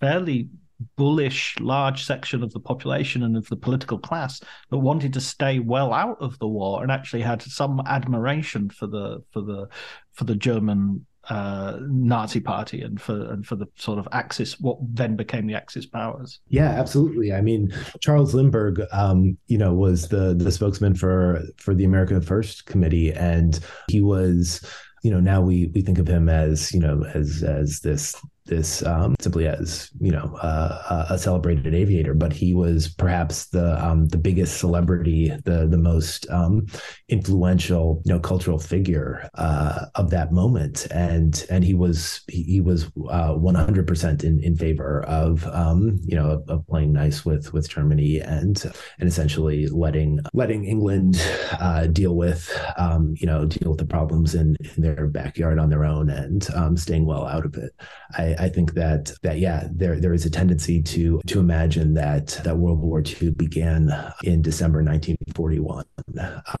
[0.00, 0.48] fairly
[0.96, 5.58] bullish large section of the population and of the political class that wanted to stay
[5.58, 9.68] well out of the war and actually had some admiration for the for the
[10.12, 14.78] for the German uh, Nazi party and for and for the sort of Axis, what
[14.80, 16.40] then became the Axis powers.
[16.48, 17.32] Yeah, absolutely.
[17.32, 22.20] I mean, Charles Lindbergh, um, you know, was the the spokesman for for the America
[22.20, 24.60] First Committee, and he was
[25.02, 28.16] you know now we we think of him as you know as as this
[28.50, 33.82] this um, simply as you know uh, a celebrated aviator, but he was perhaps the
[33.82, 36.66] um, the biggest celebrity, the the most um,
[37.08, 42.60] influential you know cultural figure uh, of that moment, and and he was he, he
[42.60, 46.92] was uh, one hundred percent in in favor of um, you know of, of, playing
[46.92, 48.62] nice with with Germany and
[48.98, 51.22] and essentially letting letting England
[51.52, 55.70] uh, deal with um, you know deal with the problems in in their backyard on
[55.70, 57.72] their own and um, staying well out of it.
[58.18, 62.40] I, I think that that yeah, there there is a tendency to to imagine that
[62.44, 63.92] that World War II began
[64.24, 65.84] in December 1941,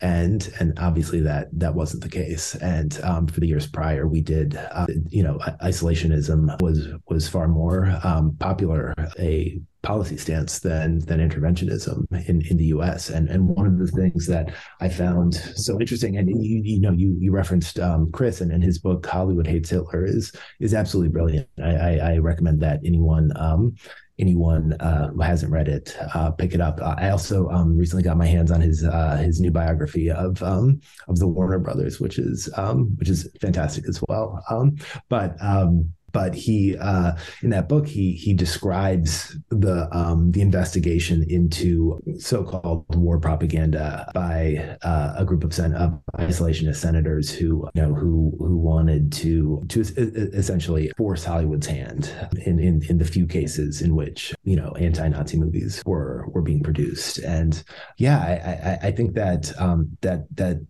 [0.02, 2.54] and and obviously that that wasn't the case.
[2.56, 7.48] And um, for the years prior, we did uh, you know isolationism was was far
[7.48, 8.94] more um, popular.
[9.18, 13.10] A policy stance than than interventionism in, in the U.S.
[13.10, 16.92] And and one of the things that I found so interesting, and you you know
[16.92, 21.12] you you referenced um, Chris and, and his book Hollywood Hates Hitler is is absolutely
[21.12, 21.48] brilliant.
[21.62, 23.32] I, I, I recommend that anyone.
[23.36, 23.76] Um,
[24.18, 26.78] anyone uh, who hasn't read it, uh, pick it up.
[26.80, 30.42] Uh, I also um, recently got my hands on his uh, his new biography of
[30.42, 34.44] um, of the Warner Brothers, which is um, which is fantastic as well.
[34.50, 34.76] Um,
[35.08, 41.24] but um, but he uh, in that book he he describes the um, the investigation
[41.28, 47.82] into so-called war propaganda by uh, a group of, sen- of isolationist senators who you
[47.82, 52.12] know who who wanted to to essentially force Hollywood's hand
[52.46, 56.62] in in, in the few cases in which you know anti-Nazi movies were were being
[56.62, 57.18] produced.
[57.18, 57.62] And
[57.98, 60.60] yeah I I, I think that um, that that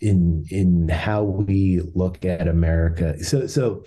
[0.00, 3.84] in in how we look at America so so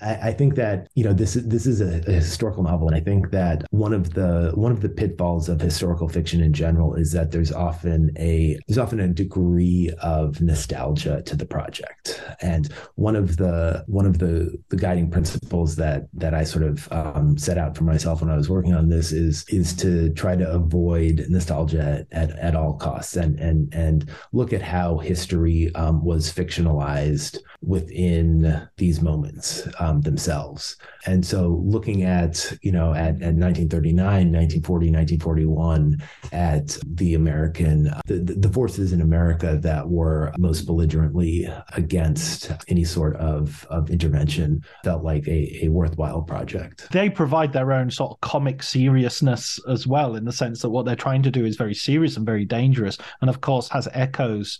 [0.00, 2.96] I, I, think that you know this is this is a, a, historical novel, and
[2.96, 6.94] I think that one of the one of the pitfalls of historical fiction in general
[6.94, 12.72] is that there's often a there's often a degree of nostalgia to the project, and
[12.94, 17.36] one of the one of the the guiding principles that that I sort of um,
[17.36, 20.50] set out for myself when I was working on this is is to try to
[20.50, 26.04] avoid nostalgia at, at, at all costs, and and and look at how history um,
[26.04, 30.76] was fictionalized within these moments um, themselves.
[31.06, 36.02] And so looking at, you know, at, at 1939, 1940, 1941,
[36.32, 43.16] at the American, the, the forces in America that were most belligerently against any sort
[43.16, 46.90] of, of intervention felt like a, a worthwhile project.
[46.90, 50.84] They provide their own sort of comic seriousness as well, in the sense that what
[50.86, 52.98] they're trying to do is very serious and very dangerous.
[53.20, 54.58] And of course, has echoes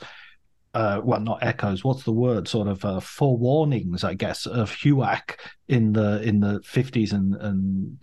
[0.74, 1.84] uh, well, not echoes.
[1.84, 2.48] What's the word?
[2.48, 7.98] Sort of uh, forewarnings, I guess, of HUAC in the in the fifties and and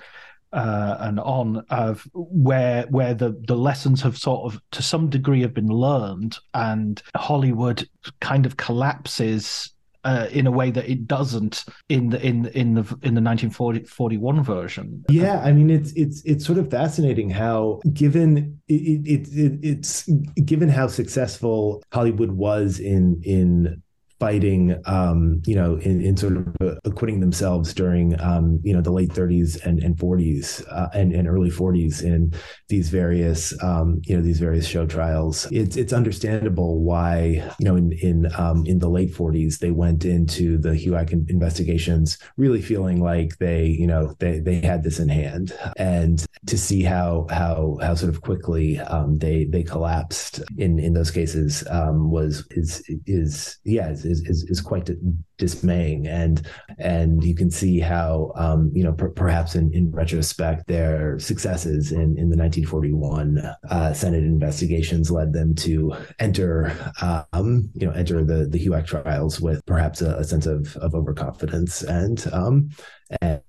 [0.54, 5.42] uh, and on of where where the the lessons have sort of to some degree
[5.42, 7.88] have been learned, and Hollywood
[8.20, 9.72] kind of collapses
[10.04, 14.44] uh, in a way that it doesn't in the in in the in the 1941
[14.44, 15.04] version.
[15.10, 20.10] Yeah, I mean it's it's it's sort of fascinating how given it, it, it it's
[20.44, 23.82] given how successful Hollywood was in in
[24.22, 28.92] fighting, um, you know, in, in sort of acquitting themselves during, um, you know, the
[28.92, 32.32] late 30s and, and 40s uh, and, and early 40s in
[32.70, 35.48] these various, um, you know, these various show trials.
[35.52, 40.06] It's it's understandable why, you know, in in um, in the late 40s they went
[40.06, 45.10] into the HUAC investigations really feeling like they, you know, they they had this in
[45.10, 50.78] hand, and to see how how how sort of quickly um, they they collapsed in
[50.78, 53.96] in those cases um, was is is yeah.
[54.12, 54.90] Is is, is quite
[55.38, 56.08] dismaying.
[56.08, 56.46] And
[56.78, 61.92] and you can see how um, you know per- perhaps in, in retrospect their successes
[61.92, 63.40] in, in the 1941
[63.70, 69.42] uh, Senate investigations led them to enter um, you know enter the the HUAC trials
[69.42, 71.82] with perhaps a, a sense of of overconfidence.
[71.84, 72.70] And um,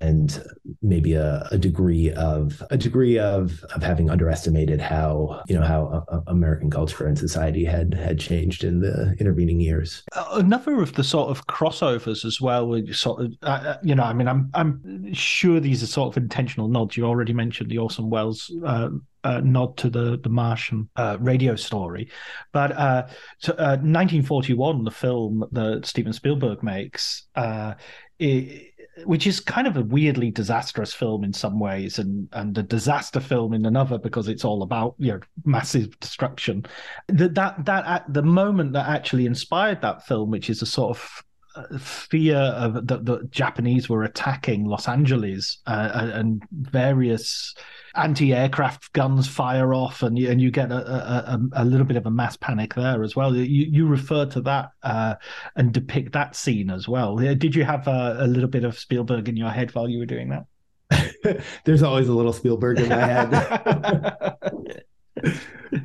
[0.00, 0.42] and
[0.82, 6.04] maybe a, a, degree of a degree of of having underestimated how you know how
[6.08, 10.02] uh, American culture and society had had changed in the intervening years.
[10.32, 14.12] Another of the sort of crossovers as well, sort of uh, uh, you know, I
[14.12, 16.96] mean, I'm I'm sure these are sort of intentional nods.
[16.96, 18.50] You already mentioned the Orson Welles.
[18.64, 18.90] Uh,
[19.24, 22.10] uh, nod to the the Martian uh, radio story,
[22.52, 23.06] but uh,
[23.38, 27.28] so, 1941, the film that Steven Spielberg makes,
[28.18, 28.71] it,
[29.04, 33.20] which is kind of a weirdly disastrous film in some ways and and a disaster
[33.20, 36.64] film in another because it's all about you know massive destruction.
[37.08, 40.96] That that that at the moment that actually inspired that film which is a sort
[40.96, 41.24] of
[41.78, 47.54] fear of that the Japanese were attacking Los Angeles uh, and various
[47.94, 52.06] anti-aircraft guns fire off, and you, and you get a, a, a, little bit of
[52.06, 53.34] a mass panic there as well.
[53.34, 55.16] You, you refer to that uh,
[55.56, 57.16] and depict that scene as well.
[57.16, 60.06] Did you have a, a little bit of Spielberg in your head while you were
[60.06, 61.42] doing that?
[61.64, 64.82] There's always a little Spielberg in my head.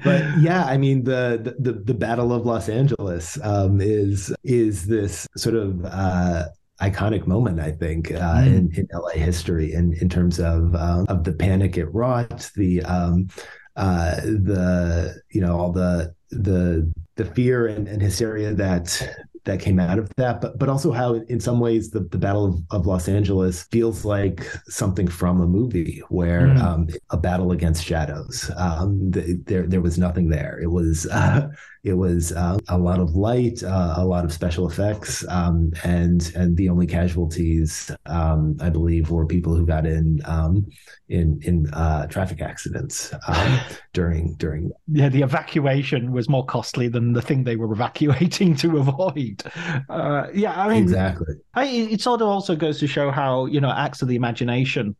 [0.04, 5.28] but yeah, I mean the, the the Battle of Los Angeles um, is is this
[5.38, 6.46] sort of uh,
[6.82, 8.48] iconic moment, I think, uh, mm.
[8.48, 12.84] in, in LA history, in in terms of um, of the panic it wrought, the
[12.84, 13.30] um,
[13.78, 19.02] uh, the you know all the the the fear and, and hysteria that
[19.48, 22.46] that came out of that, but but also how in some ways the, the Battle
[22.46, 26.62] of, of Los Angeles feels like something from a movie where mm.
[26.62, 28.52] um, a battle against shadows.
[28.58, 30.60] Um, the, there there was nothing there.
[30.62, 31.48] It was uh,
[31.88, 36.32] it was uh, a lot of light, uh, a lot of special effects, um, and
[36.36, 40.68] and the only casualties, um, I believe, were people who got in um,
[41.08, 43.60] in in uh, traffic accidents um,
[43.94, 44.72] during during.
[44.88, 49.44] Yeah, the evacuation was more costly than the thing they were evacuating to avoid.
[49.90, 51.36] Uh, yeah, I mean, exactly.
[51.54, 54.96] I, it sort of also goes to show how you know acts of the imagination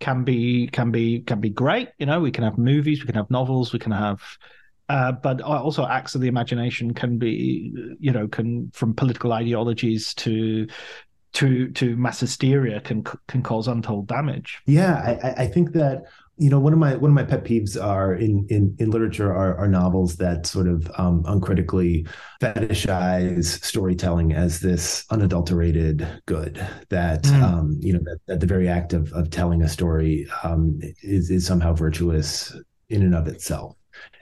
[0.00, 1.90] can be can be can be great.
[1.98, 4.20] You know, we can have movies, we can have novels, we can have
[4.88, 10.14] uh, but also acts of the imagination can be, you know, can from political ideologies
[10.14, 10.66] to
[11.34, 14.60] to to mass hysteria can can cause untold damage.
[14.66, 16.04] Yeah, I, I think that
[16.38, 19.32] you know one of my one of my pet peeves are in in, in literature
[19.32, 22.06] are, are novels that sort of um, uncritically
[22.40, 27.42] fetishize storytelling as this unadulterated good that mm.
[27.42, 31.30] um, you know that, that, the very act of, of telling a story um, is
[31.30, 32.54] is somehow virtuous
[32.88, 33.76] in and of itself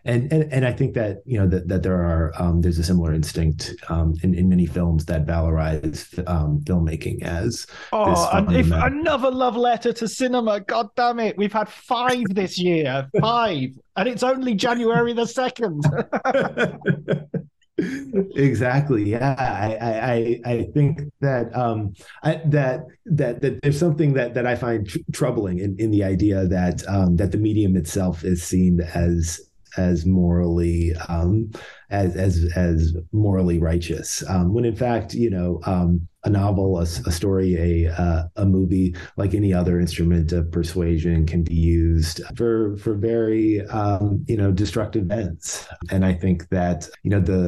[0.04, 2.84] and and and I think that you know that that there are um, there's a
[2.84, 8.70] similar instinct um, in in many films that valorize um, filmmaking as oh and if
[8.70, 10.60] another love letter to cinema.
[10.60, 15.84] God damn it, we've had five this year, five, and it's only January the second.
[18.36, 24.34] exactly yeah I, I i think that um I, that that that there's something that
[24.34, 28.22] that i find tr- troubling in in the idea that um that the medium itself
[28.22, 29.40] is seen as
[29.80, 31.50] as morally um,
[31.90, 34.22] as as as morally righteous.
[34.28, 38.44] Um, when in fact you know um, a novel a, a story a uh, a
[38.44, 44.36] movie like any other instrument of persuasion can be used for for very um, you
[44.36, 45.66] know destructive ends.
[45.90, 47.40] And I think that you know the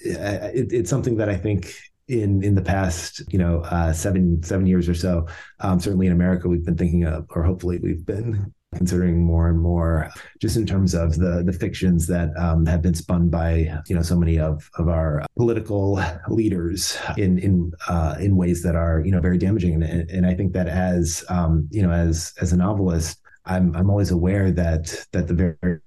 [0.00, 1.74] it, it's something that I think
[2.06, 5.26] in in the past you know uh, seven seven years or so
[5.60, 9.60] um, certainly in America we've been thinking of or hopefully we've been considering more and
[9.60, 10.10] more,
[10.40, 13.50] just in terms of the the fictions that um, have been spun by
[13.88, 18.76] you know so many of of our political leaders in in uh, in ways that
[18.76, 19.82] are you know very damaging.
[19.82, 23.90] And, and I think that as um, you know as as a novelist, I'm I'm
[23.90, 25.80] always aware that that the very,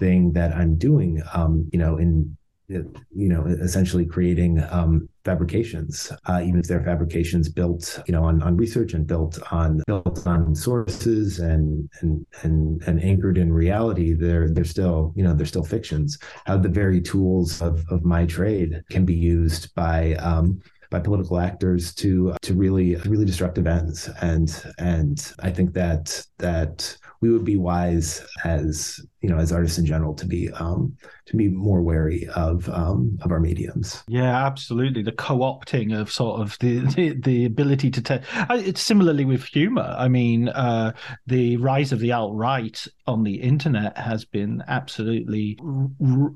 [0.00, 2.34] thing that I'm doing, um, you know, in
[2.68, 8.42] you know, essentially creating um, fabrications, uh, even if they're fabrications built, you know, on,
[8.42, 14.14] on research and built on built on sources and and and and anchored in reality.
[14.14, 16.18] They're they're still, you know, they're still fictions.
[16.46, 20.60] How the very tools of of my trade can be used by um,
[20.90, 26.96] by political actors to to really really destructive ends and and I think that that
[27.26, 30.96] we would be wise as you know as artists in general to be um,
[31.26, 34.04] to be more wary of um, of our mediums.
[34.06, 35.02] Yeah, absolutely.
[35.02, 38.22] The co-opting of sort of the the, the ability to take.
[38.50, 39.94] It's similarly with humor.
[39.98, 40.92] I mean, uh,
[41.26, 45.58] the rise of the alt right on the internet has been absolutely,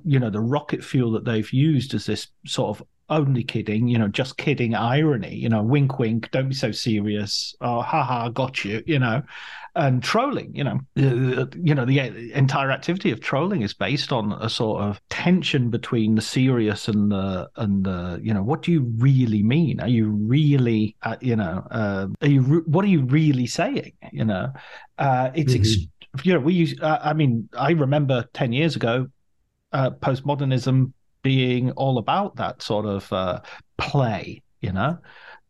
[0.05, 3.99] you know, the rocket fuel that they've used as this sort of only kidding, you
[3.99, 7.55] know, just kidding irony, you know, wink, wink, don't be so serious.
[7.61, 9.23] Oh, haha, got you, you know,
[9.75, 14.33] and trolling, you know, uh, you know, the entire activity of trolling is based on
[14.33, 18.73] a sort of tension between the serious and the, and the, you know, what do
[18.73, 19.81] you really mean?
[19.81, 23.93] Are you really, uh, you know, uh, are you, re- what are you really saying?
[24.13, 24.53] You know,
[24.99, 25.61] uh, it's, mm-hmm.
[25.61, 29.09] ex- you know, we use, uh, I mean, I remember 10 years ago,
[29.73, 30.93] uh, postmodernism
[31.23, 33.41] being all about that sort of uh,
[33.79, 34.99] play, you know.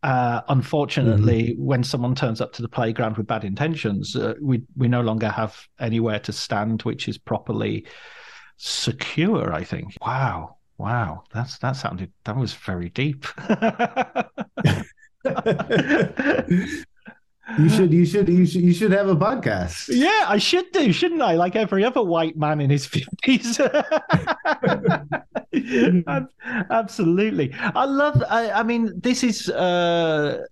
[0.02, 1.64] Uh, unfortunately, mm-hmm.
[1.64, 5.28] when someone turns up to the playground with bad intentions, uh, we we no longer
[5.28, 7.86] have anywhere to stand, which is properly
[8.56, 9.52] secure.
[9.52, 9.94] I think.
[10.00, 13.26] Wow, wow, that's that sounded that was very deep.
[17.58, 19.88] You should, you should, you should, you should have a podcast.
[19.88, 21.34] Yeah, I should do, shouldn't I?
[21.34, 23.60] Like every other white man in his fifties.
[26.70, 28.22] Absolutely, I love.
[28.28, 29.48] I, I mean, this is.
[29.48, 30.44] Uh,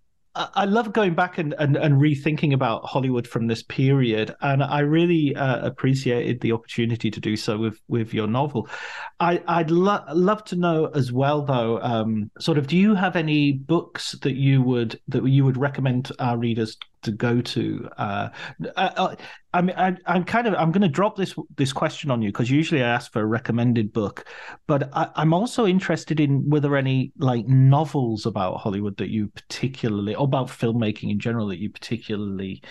[0.54, 4.80] I love going back and, and, and, rethinking about Hollywood from this period, and I
[4.80, 8.68] really uh, appreciated the opportunity to do so with with your novel.
[9.18, 13.16] I, would lo- love to know as well, though, um, sort of, do you have
[13.16, 17.88] any books that you would that you would recommend our readers to go to?
[17.96, 18.28] Uh,
[18.76, 19.16] uh, uh
[19.52, 22.28] I mean, I, am kind of I'm going to drop this this question on you
[22.28, 24.26] because usually I ask for a recommended book,
[24.66, 30.14] but I, am also interested in whether any like novels about Hollywood that you particularly,
[30.14, 32.62] or about filmmaking in general, that you particularly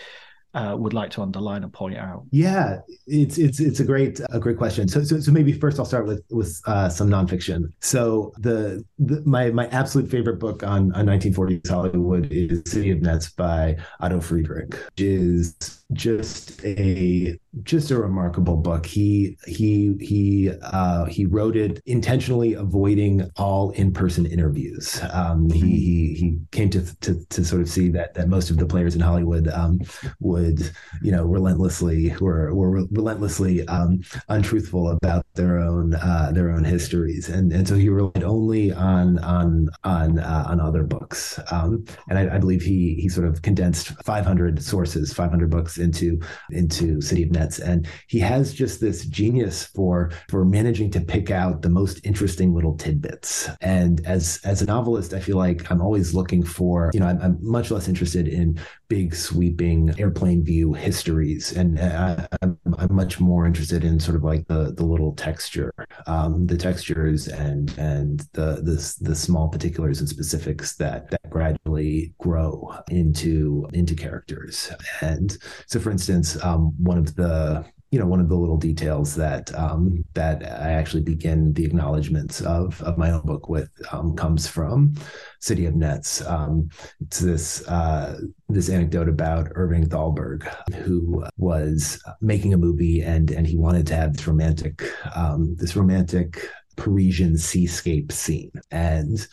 [0.57, 2.23] uh, would like to underline and point out?
[2.31, 4.87] Yeah, it's it's it's a great a great question.
[4.87, 7.71] So so, so maybe first I'll start with with uh, some nonfiction.
[7.79, 13.01] So the, the, my my absolute favorite book on on 1940s Hollywood is City of
[13.01, 18.85] Nets by Otto Friedrich, which is just a just a remarkable book.
[18.85, 25.01] He he he uh, he wrote it intentionally avoiding all in person interviews.
[25.13, 28.57] Um, he, he he came to, to to sort of see that that most of
[28.57, 29.79] the players in Hollywood um,
[30.19, 30.71] would
[31.01, 37.29] you know relentlessly were were relentlessly um, untruthful about their own uh, their own histories,
[37.29, 41.39] and and so he relied only on on on uh, on other books.
[41.51, 46.19] Um, and I, I believe he he sort of condensed 500 sources, 500 books into
[46.51, 51.31] into City of Nets, and he has just this genius for for managing to pick
[51.31, 53.49] out the most interesting little tidbits.
[53.61, 57.21] And as as a novelist, I feel like I'm always looking for you know I'm,
[57.21, 58.59] I'm much less interested in
[58.89, 64.23] big sweeping airplane view histories, and I, am I'm much more interested in sort of
[64.23, 65.73] like the the little texture,
[66.05, 72.13] um, the textures and and the the the small particulars and specifics that that gradually
[72.19, 74.71] grow into into characters.
[75.01, 79.15] And so, for instance, um, one of the you know one of the little details
[79.15, 84.15] that um, that I actually begin the acknowledgments of of my own book with um,
[84.15, 84.95] comes from
[85.39, 86.25] City of Nets.
[86.25, 86.69] Um,
[86.99, 88.19] it's this uh,
[88.49, 93.95] this anecdote about Irving Thalberg, who was making a movie and and he wanted to
[93.95, 94.83] have this romantic
[95.15, 99.27] um, this romantic Parisian seascape scene and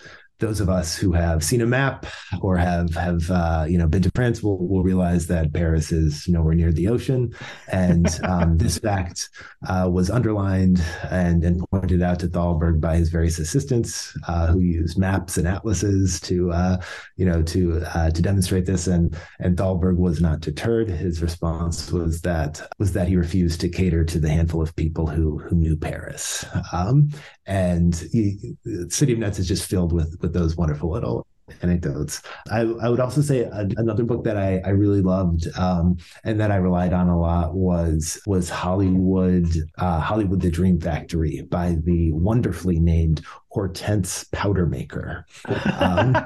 [0.45, 2.05] those of us who have seen a map
[2.43, 6.29] or have have uh, you know been to France will, will realize that Paris is
[6.29, 7.35] nowhere near the ocean,
[7.69, 9.31] and um, this fact
[9.67, 14.61] uh, was underlined and and pointed out to Thalberg by his various assistants uh, who
[14.61, 16.77] used maps and atlases to uh,
[17.17, 20.91] you know to uh, to demonstrate this, and and Thalberg was not deterred.
[20.91, 25.07] His response was that was that he refused to cater to the handful of people
[25.07, 27.09] who who knew Paris, um,
[27.47, 28.57] and he,
[28.89, 31.27] City of Nets is just filled with with those wonderful little
[31.63, 32.23] anecdotes.
[32.51, 36.41] I, I would also say a, another book that I, I really loved um, and
[36.41, 41.77] that I relied on a lot was was Hollywood uh, Hollywood the Dream Factory by
[41.85, 45.25] the wonderfully named Hortense Powdermaker.
[45.85, 46.17] Um,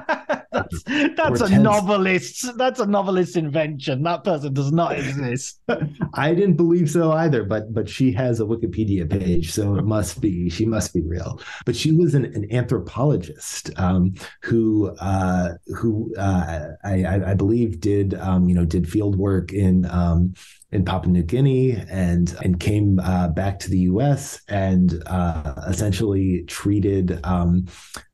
[0.59, 0.83] that's
[1.15, 2.57] that's a novelist.
[2.57, 4.03] That's a novelist invention.
[4.03, 5.59] That person does not exist.
[6.13, 10.21] I didn't believe so either, but but she has a Wikipedia page, so it must
[10.21, 11.41] be she must be real.
[11.65, 18.13] But she was an, an anthropologist um, who uh, who uh, I, I, believe did
[18.15, 20.33] um, you know did field work in um,
[20.71, 24.41] in Papua New Guinea and and came uh, back to the U.S.
[24.47, 27.67] and uh, essentially treated um,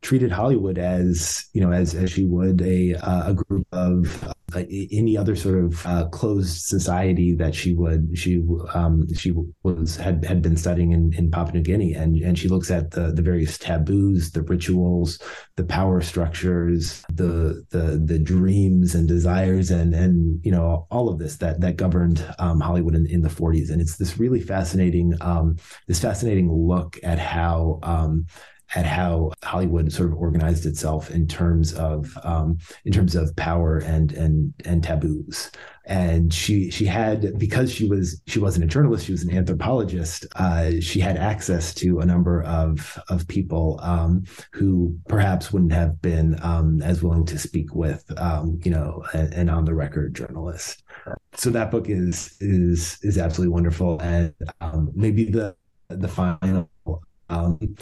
[0.06, 4.64] treated Hollywood as you know as as she would a uh, a group of uh,
[4.70, 8.43] any other sort of uh, closed society that she would she
[8.76, 9.34] um, she
[9.64, 11.93] was had had been studying in, in Papua New Guinea.
[11.93, 15.18] And and she looks at the the various taboos, the rituals,
[15.56, 21.18] the power structures, the the the dreams and desires and and you know all of
[21.18, 25.16] this that that governed um, Hollywood in, in the 40s and it's this really fascinating
[25.22, 28.28] um, this fascinating look at how um,
[28.74, 33.78] at how Hollywood sort of organized itself in terms of um, in terms of power
[33.78, 35.51] and and and taboos.
[35.88, 40.26] And she she had because she was she wasn't a journalist, she was an anthropologist.
[40.36, 46.01] Uh, she had access to a number of of people um, who perhaps wouldn't have
[46.01, 50.84] been um, as willing to speak with um, you know an on the record journalist.
[51.36, 55.55] So that book is is is absolutely wonderful, and um, maybe the
[55.89, 56.70] the final
[57.30, 57.76] um,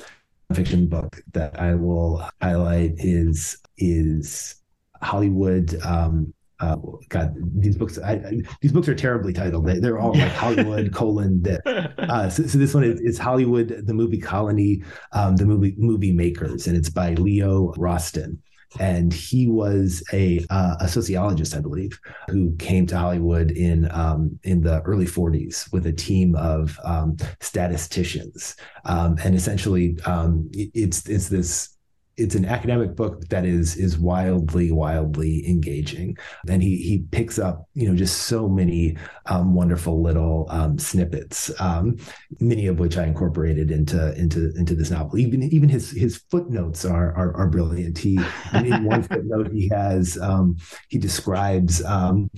[0.53, 4.55] fiction book that I will highlight is is
[5.01, 5.75] Hollywood.
[5.83, 6.77] Um, uh,
[7.09, 9.65] God, these books I, I, these books are terribly titled.
[9.65, 11.45] They, are all like Hollywood colon.
[11.65, 14.81] Uh, so, so, this one is, is, Hollywood, the movie colony,
[15.11, 18.37] um, the movie movie makers, and it's by Leo Rosten
[18.79, 21.99] and he was a uh, a sociologist, I believe,
[22.29, 27.17] who came to Hollywood in um, in the early 40s with a team of um,
[27.39, 28.55] statisticians,
[28.85, 31.72] um, and essentially um, it's it's this
[32.15, 36.17] it's an academic book that is is wildly wildly engaging.
[36.47, 41.51] And he he picks up you know just so many um, wonderful little um, snippets
[41.59, 41.97] um,
[42.39, 45.17] many of which i incorporated into into into this novel.
[45.17, 47.97] Even even his his footnotes are are, are brilliant.
[47.97, 48.19] He
[48.53, 50.57] in one footnote he has um,
[50.89, 52.29] he describes um,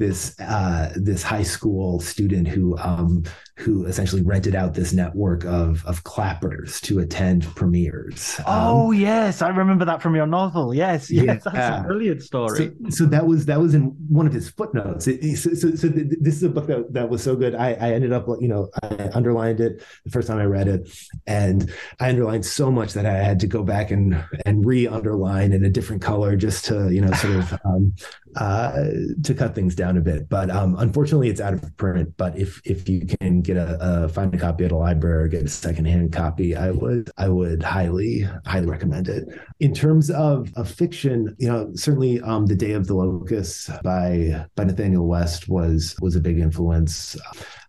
[0.00, 3.22] this uh, this high school student who um,
[3.56, 8.40] who essentially rented out this network of of clappers to attend premieres.
[8.40, 10.74] Um, oh yes, I remember that from your novel.
[10.74, 12.72] Yes, yes, yeah, that's a brilliant story.
[12.84, 15.06] So, so, that was that was in one of his footnotes.
[15.06, 17.54] It, so, so, so, this is a book that, that was so good.
[17.54, 20.90] I, I ended up you know I underlined it the first time I read it,
[21.26, 21.70] and
[22.00, 25.70] I underlined so much that I had to go back and and re-underline in a
[25.70, 27.94] different color just to you know sort of um,
[28.36, 28.84] uh,
[29.22, 30.28] to cut things down a bit.
[30.28, 32.14] But um, unfortunately, it's out of print.
[32.16, 35.28] But if if you can get a, a find a copy at a library or
[35.28, 39.28] get a secondhand copy, I would I would highly highly recommend it.
[39.60, 44.46] In terms of, a fiction, you know, certainly um, the Day of the Locusts by
[44.56, 47.16] by Nathanael West was was a big influence.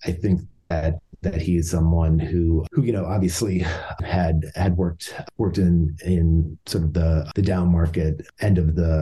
[0.05, 0.41] I think
[0.71, 3.59] that that he is someone who who you know obviously
[4.03, 8.93] had had worked worked in in sort of the the down market end of the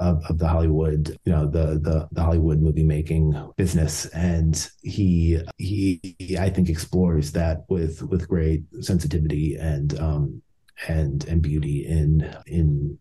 [0.00, 4.06] of, of the Hollywood you know the the the Hollywood movie making business.
[4.06, 6.00] And he he
[6.38, 10.42] I think explores that with with great sensitivity and um
[10.88, 12.98] and and beauty in in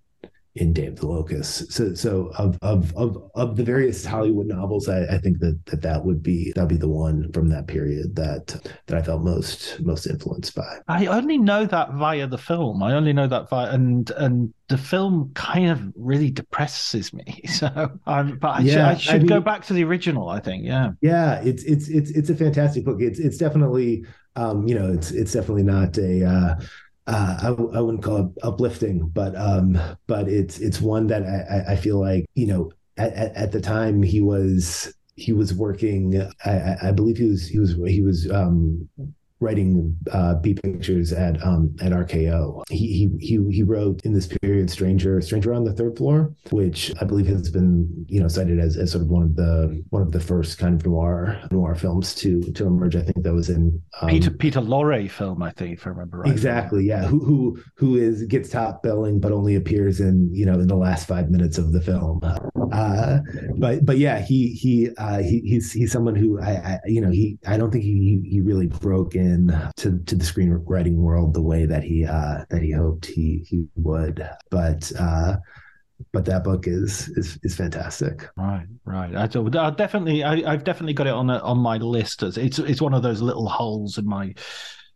[0.55, 1.71] in of the Locust.
[1.71, 5.81] So, so of of of of the various Hollywood novels, I, I think that, that
[5.81, 8.55] that would be that would be the one from that period that
[8.87, 10.79] that I felt most most influenced by.
[10.87, 12.81] I only know that via the film.
[12.83, 17.41] I only know that via and and the film kind of really depresses me.
[17.55, 17.69] So,
[18.05, 20.27] um, but I yeah, should, I should I mean, go back to the original.
[20.27, 22.97] I think, yeah, yeah, it's it's it's it's a fantastic book.
[22.99, 24.03] It's it's definitely
[24.35, 26.55] um, you know, it's it's definitely not a uh,
[27.07, 31.73] uh, I, I wouldn't call it uplifting, but um, but it's it's one that I,
[31.73, 36.21] I feel like you know at, at, at the time he was he was working.
[36.43, 38.89] I, I believe he was he was he was um,
[39.39, 42.63] writing uh, B pictures at um, at RKO.
[42.69, 46.91] He, he he he wrote in this period Stranger Stranger on the Third Floor, which
[47.01, 50.01] I believe has been you know cited as, as sort of one of the one
[50.01, 52.95] of the first kind of noir noir films to to emerge.
[52.95, 55.43] I think that was in um, Peter Peter Lorre film.
[55.43, 56.31] I think if I remember right.
[56.31, 56.85] Exactly.
[56.85, 57.05] Yeah.
[57.05, 60.75] Who who who is gets top billing but only appears in you know in the
[60.75, 62.21] last five minutes of the film.
[62.71, 63.19] Uh,
[63.57, 67.11] but but yeah, he he uh, he he's he's someone who I, I you know
[67.11, 69.47] he I don't think he he really broke in in
[69.77, 73.65] to, to the screenwriting world the way that he uh, that he hoped he he
[73.75, 74.27] would.
[74.49, 75.37] But uh,
[76.11, 78.29] but that book is is is fantastic.
[78.37, 79.15] Right, right.
[79.15, 82.23] I, I definitely, I, have definitely got it on a, on my list.
[82.23, 84.33] It's it's one of those little holes in my,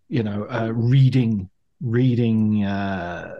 [0.07, 1.49] you know, uh, reading
[1.81, 3.33] reading uh,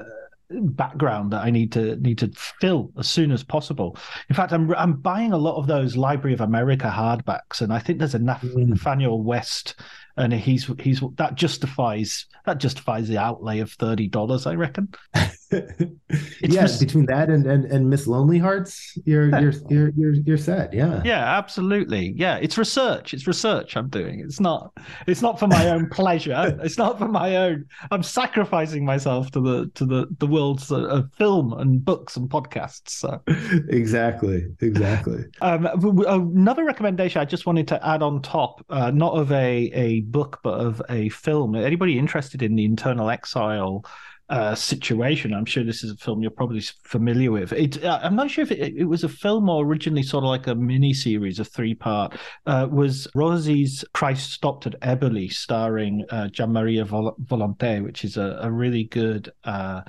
[0.50, 3.98] background that I need to need to fill as soon as possible.
[4.30, 7.80] In fact, I'm I'm buying a lot of those Library of America hardbacks, and I
[7.80, 8.68] think there's enough mm.
[8.68, 9.76] Nathanael West
[10.20, 14.90] and he's he's that justifies that justifies the outlay of thirty dollars, I reckon.
[15.52, 20.74] yeah, between that and, and and Miss Lonelyhearts, you're you're you're you're you're set.
[20.74, 21.02] Yeah.
[21.04, 22.14] Yeah, absolutely.
[22.16, 23.14] Yeah, it's research.
[23.14, 24.20] It's research I'm doing.
[24.20, 24.78] It's not
[25.08, 26.58] it's not for my own pleasure.
[26.70, 27.66] It's not for my own.
[27.90, 32.90] I'm sacrificing myself to the to the the world's of film and books and podcasts.
[32.90, 33.22] So.
[33.70, 34.46] Exactly.
[34.62, 35.26] Exactly.
[35.42, 35.66] Um,
[36.08, 40.40] another recommendation I just wanted to add on top, uh, not of a a book
[40.44, 41.56] but of a film.
[41.56, 43.84] Anybody interested in the Internal Exile?
[44.30, 45.34] Uh, situation.
[45.34, 47.52] I'm sure this is a film you're probably familiar with.
[47.52, 50.28] It, uh, I'm not sure if it, it, was a film or originally sort of
[50.28, 52.16] like a mini series, a three part.
[52.46, 58.38] Uh, was Rosi's Christ Stopped at Eboli, starring uh, Gianmaria Vol- Volonté, which is a,
[58.44, 59.32] a really good.
[59.44, 59.82] Uh,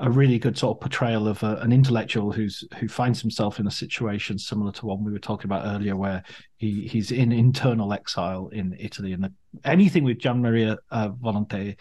[0.00, 3.66] a really good sort of portrayal of a, an intellectual who's who finds himself in
[3.68, 6.22] a situation similar to one we were talking about earlier, where
[6.56, 9.32] he, he's in internal exile in Italy, and the,
[9.64, 11.76] anything with Gianmaria uh, Volonté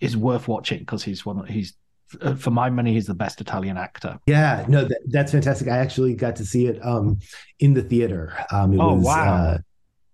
[0.00, 1.46] is worth watching because he's one.
[1.46, 1.74] He's
[2.20, 4.18] uh, for my money, he's the best Italian actor.
[4.26, 5.68] Yeah, no, that, that's fantastic.
[5.68, 7.20] I actually got to see it um,
[7.60, 8.34] in the theater.
[8.50, 9.34] Um, it oh was, wow!
[9.34, 9.58] Uh,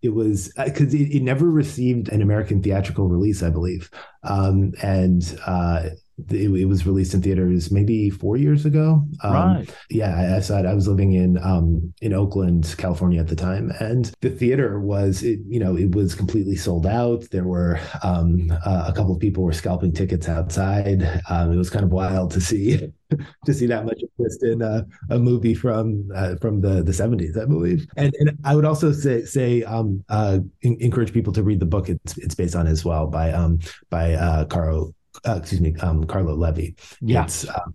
[0.03, 3.91] it was because uh, it, it, never received an American theatrical release, I believe,
[4.23, 5.91] um, and uh,
[6.31, 9.07] it, it, was released in theaters maybe four years ago.
[9.23, 9.75] Um, right.
[9.91, 10.67] Yeah, I, I, saw it.
[10.67, 15.23] I was living in um, in Oakland, California at the time, and the theater was
[15.23, 15.41] it.
[15.47, 17.27] You know, it was completely sold out.
[17.31, 21.03] There were um, uh, a couple of people were scalping tickets outside.
[21.29, 22.79] Um, it was kind of wild to see
[23.45, 27.37] to see that much interest in uh, a movie from uh, from the the seventies,
[27.37, 27.87] I believe.
[27.99, 31.67] And and I would also say say um, uh, in, encourage people to read the
[31.67, 33.59] book it's it's based on as well by um
[33.91, 34.95] by uh, Caro
[35.27, 36.71] uh, excuse me, um, Carlo Levi.
[37.01, 37.25] Yeah.
[37.25, 37.75] It's um,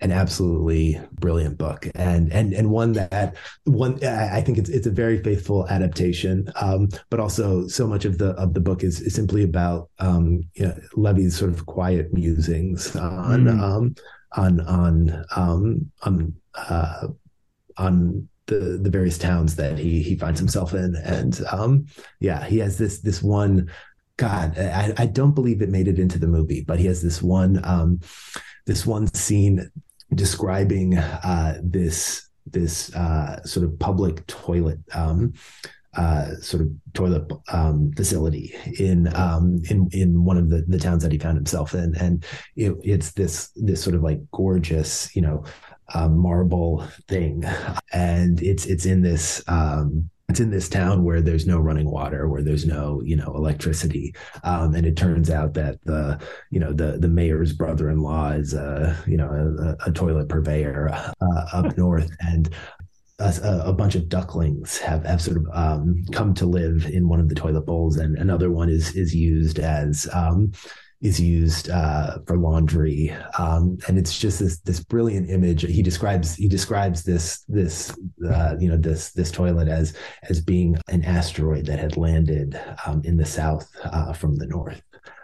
[0.00, 4.90] an absolutely brilliant book and and and one that one I think it's it's a
[4.90, 9.14] very faithful adaptation um, but also so much of the of the book is, is
[9.14, 13.60] simply about um, you know, Levi's sort of quiet musings on mm.
[13.60, 13.94] um,
[14.36, 17.08] on on um, on uh,
[17.76, 21.84] on the the various towns that he he finds himself in and um
[22.20, 23.68] yeah he has this this one
[24.16, 27.22] God, I, I don't believe it made it into the movie, but he has this
[27.22, 28.00] one um,
[28.66, 29.70] this one scene
[30.14, 35.34] describing uh, this this uh, sort of public toilet um,
[35.96, 41.02] uh, sort of toilet um, facility in um, in in one of the, the towns
[41.02, 45.22] that he found himself in, and it, it's this this sort of like gorgeous, you
[45.22, 45.44] know,
[45.94, 47.44] uh, marble thing,
[47.92, 52.28] and it's it's in this um, it's in this town where there's no running water,
[52.28, 54.14] where there's no, you know, electricity.
[54.42, 56.20] Um, and it turns out that the,
[56.50, 61.46] you know, the the mayor's brother-in-law is a, you know, a, a toilet purveyor uh,
[61.52, 62.50] up north, and
[63.18, 67.20] a, a, bunch of ducklings have, have sort of um, come to live in one
[67.20, 70.52] of the toilet bowls, and another one is is used as um,
[71.00, 75.62] is used uh, for laundry, um, and it's just this this brilliant image.
[75.62, 77.96] He describes he describes this this
[78.28, 79.94] uh, you know this this toilet as
[80.24, 84.80] as being an asteroid that had landed um, in the south uh, from the north,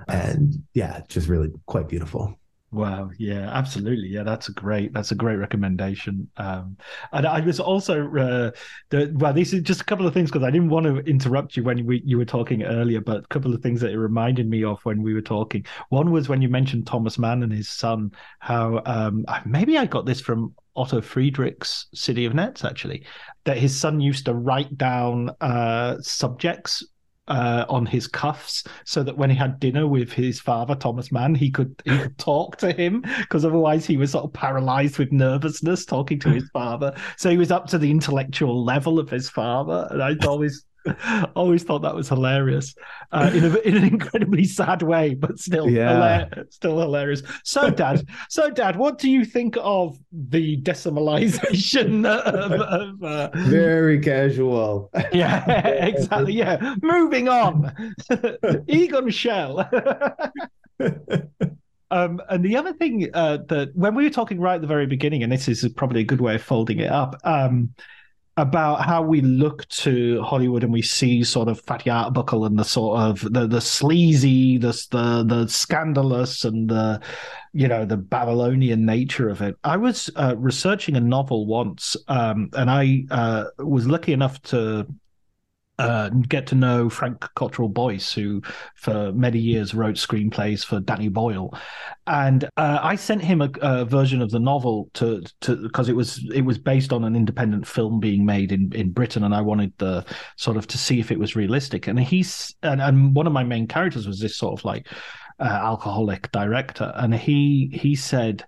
[0.09, 2.37] and yeah, just really quite beautiful.
[2.75, 3.11] Wow.
[3.19, 4.09] Yeah, absolutely.
[4.09, 6.31] Yeah, that's a great, that's a great recommendation.
[6.39, 6.79] Um,
[7.13, 8.51] and I was also, uh,
[8.89, 11.55] the, well, these are just a couple of things because I didn't want to interrupt
[11.55, 14.49] you when we, you were talking earlier, but a couple of things that it reminded
[14.49, 15.67] me of when we were talking.
[15.91, 20.07] One was when you mentioned Thomas Mann and his son, how, um, maybe I got
[20.07, 23.05] this from Otto Friedrich's City of Nets, actually,
[23.45, 26.83] that his son used to write down uh, subjects
[27.29, 31.35] uh, on his cuffs so that when he had dinner with his father Thomas Mann,
[31.35, 35.13] he could he could talk to him because otherwise he was sort of paralyzed with
[35.13, 36.95] nervousness talking to his father.
[37.17, 40.65] So he was up to the intellectual level of his father, and I always
[41.35, 42.75] always thought that was hilarious
[43.13, 45.93] uh, in, a, in an incredibly sad way, but still, yeah.
[45.93, 47.23] hilarious, still hilarious.
[47.45, 52.53] So, Dad, so Dad, what do you think of the decimalization of?
[52.53, 53.31] of uh...
[53.49, 54.91] Very casual.
[55.13, 56.33] Yeah, exactly.
[56.33, 57.75] Yeah, moving on.
[58.67, 59.69] Egon Schiele.
[61.93, 64.87] Um, and the other thing uh, that when we were talking right at the very
[64.87, 67.75] beginning, and this is probably a good way of folding it up, um,
[68.37, 72.65] about how we look to Hollywood and we see sort of Fatty Arbuckle and the
[72.65, 77.01] sort of the the sleazy, the the the scandalous, and the
[77.53, 79.57] you know the Babylonian nature of it.
[79.65, 84.87] I was uh, researching a novel once, um, and I uh, was lucky enough to
[85.79, 88.43] uh, get to know Frank Cottrell Boyce, who
[88.77, 91.53] for many years wrote screenplays for Danny Boyle,
[92.07, 95.97] and uh, I sent him a, a, version of the novel to to because it
[95.97, 99.41] was it was based on an independent film being made in, in Britain, and I
[99.41, 100.05] wanted the
[100.37, 101.87] sort of to see if it was realistic.
[101.87, 104.89] And he's and, and one of my main characters was this sort of like
[105.41, 108.45] uh, alcoholic director, and he he said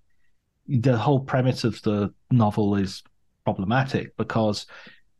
[0.69, 3.03] the whole premise of the novel is
[3.45, 4.67] problematic because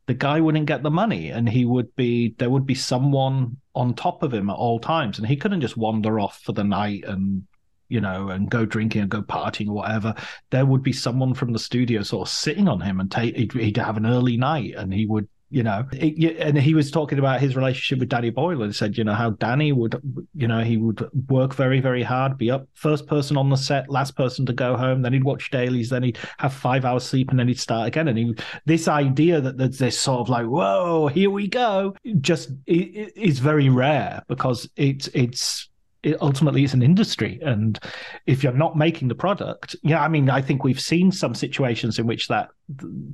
[0.07, 3.93] the guy wouldn't get the money and he would be there would be someone on
[3.93, 7.03] top of him at all times and he couldn't just wander off for the night
[7.07, 7.43] and
[7.89, 10.13] you know and go drinking and go partying or whatever.
[10.51, 13.53] There would be someone from the studio sort of sitting on him and take he'd,
[13.53, 17.19] he'd have an early night and he would you know it, and he was talking
[17.19, 19.99] about his relationship with danny boyle and said you know how danny would
[20.33, 23.89] you know he would work very very hard be up first person on the set
[23.89, 27.29] last person to go home then he'd watch dailies then he'd have five hours sleep
[27.29, 28.07] and then he'd start again.
[28.07, 28.35] And he
[28.65, 33.69] this idea that there's this sort of like whoa here we go just is very
[33.69, 35.69] rare because it's it's
[36.05, 37.79] it ultimately it's an industry and
[38.27, 41.97] if you're not making the product yeah i mean i think we've seen some situations
[41.97, 42.49] in which that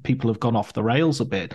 [0.03, 1.53] people have gone off the rails a bit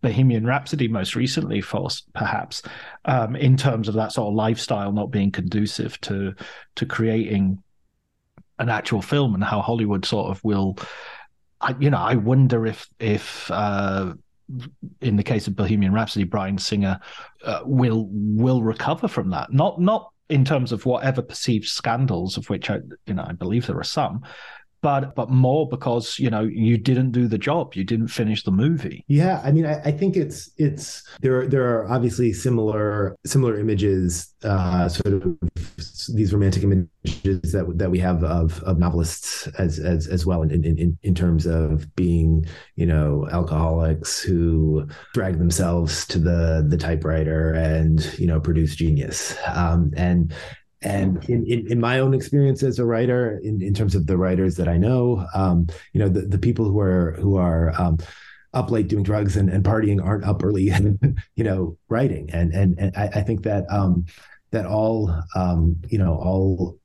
[0.00, 2.62] bohemian rhapsody most recently for perhaps
[3.04, 6.34] um, in terms of that sort of lifestyle not being conducive to
[6.74, 7.62] to creating
[8.58, 10.78] an actual film and how hollywood sort of will
[11.60, 14.14] I, you know i wonder if if uh,
[15.00, 17.00] in the case of Bohemian Rhapsody, Bryan Singer
[17.44, 19.50] uh, will will recover from that.
[19.50, 23.66] Not not in terms of whatever perceived scandals, of which I, you know, I believe
[23.66, 24.22] there are some,
[24.82, 27.74] but but more because you know you didn't do the job.
[27.74, 29.04] You didn't finish the movie.
[29.08, 33.58] Yeah i mean i, I think it's it's there are there are obviously similar similar
[33.58, 35.38] images uh sort of
[36.14, 40.64] these romantic images that that we have of of novelists as as as well in
[40.64, 42.44] in in terms of being
[42.76, 49.36] you know alcoholics who drag themselves to the the typewriter and you know produce genius.
[49.46, 50.32] Um and
[50.84, 54.16] and in, in, in, my own experience as a writer in, in terms of the
[54.16, 57.98] writers that i know um, you know the, the people who are who are um,
[58.54, 60.70] up late doing drugs and, and partying aren't up early
[61.34, 62.30] you know writing.
[62.32, 64.06] And and, and I, I think that um,
[64.50, 66.78] that all um, you know all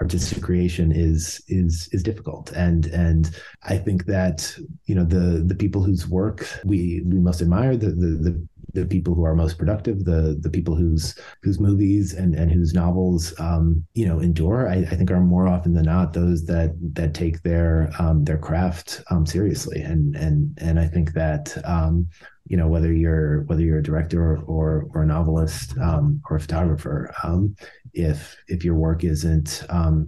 [0.00, 2.52] artistic creation is is is difficult.
[2.52, 3.30] And and
[3.64, 7.88] i think that you know the the people whose work we we most admire the
[7.88, 12.34] the, the the people who are most productive, the the people whose whose movies and
[12.34, 14.68] and whose novels um, you know endure.
[14.68, 18.38] I, I, think are more often than not those that that take their um, their
[18.38, 22.08] craft um, seriously, and and and I think that um,
[22.46, 26.40] you know whether you're whether you're a director or or, a novelist um, or a
[26.40, 27.54] photographer, um,
[27.92, 29.64] if if your work isn't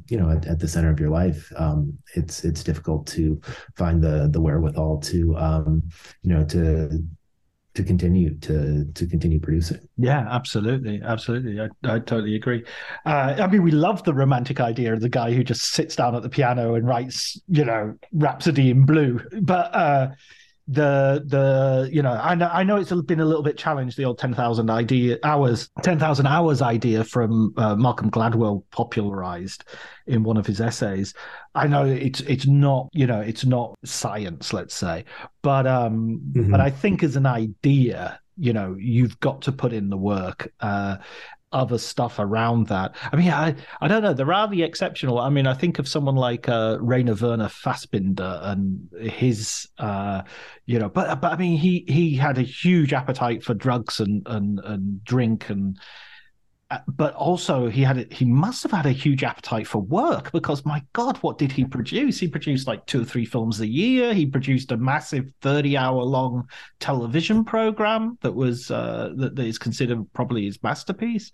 [0.09, 1.53] you know at, at, the center of your life,
[2.15, 3.41] it's it's difficult to
[3.77, 7.03] find the the wherewithal to you know to
[7.75, 9.81] to continue to to continue producing.
[9.97, 11.61] Yeah, absolutely, absolutely.
[11.61, 12.65] I, I totally agree.
[13.07, 16.15] Uh, I mean, we love the romantic idea of the guy who just sits down
[16.15, 19.21] at the piano and writes, you know, Rhapsody in Blue.
[19.41, 20.09] But uh,
[20.69, 24.05] the the you know I know I know it's been a little bit challenged the
[24.05, 29.65] old ten thousand idea hours ten thousand hours idea from uh, Malcolm Gladwell popularized
[30.07, 31.15] in one of his essays.
[31.55, 35.05] I know it's it's not you know it's not science let's say,
[35.43, 36.51] but um mm-hmm.
[36.53, 40.53] but I think as an idea you know you've got to put in the work
[40.61, 40.99] uh,
[41.53, 42.95] other stuff around that.
[43.13, 44.13] I mean, I, I don't know.
[44.13, 45.19] There are the exceptional.
[45.19, 50.23] I mean, I think of someone like uh, Rainer Werner Fassbinder and his, uh,
[50.67, 54.23] you know, but but I mean, he he had a huge appetite for drugs and
[54.27, 55.79] and and drink and
[56.87, 60.83] but also he had he must have had a huge appetite for work because my
[60.93, 62.19] god what did he produce?
[62.19, 64.15] He produced like two or three films a year.
[64.15, 66.49] He produced a massive 30 hour long
[66.81, 71.31] television program that was uh, that, is considered probably his masterpiece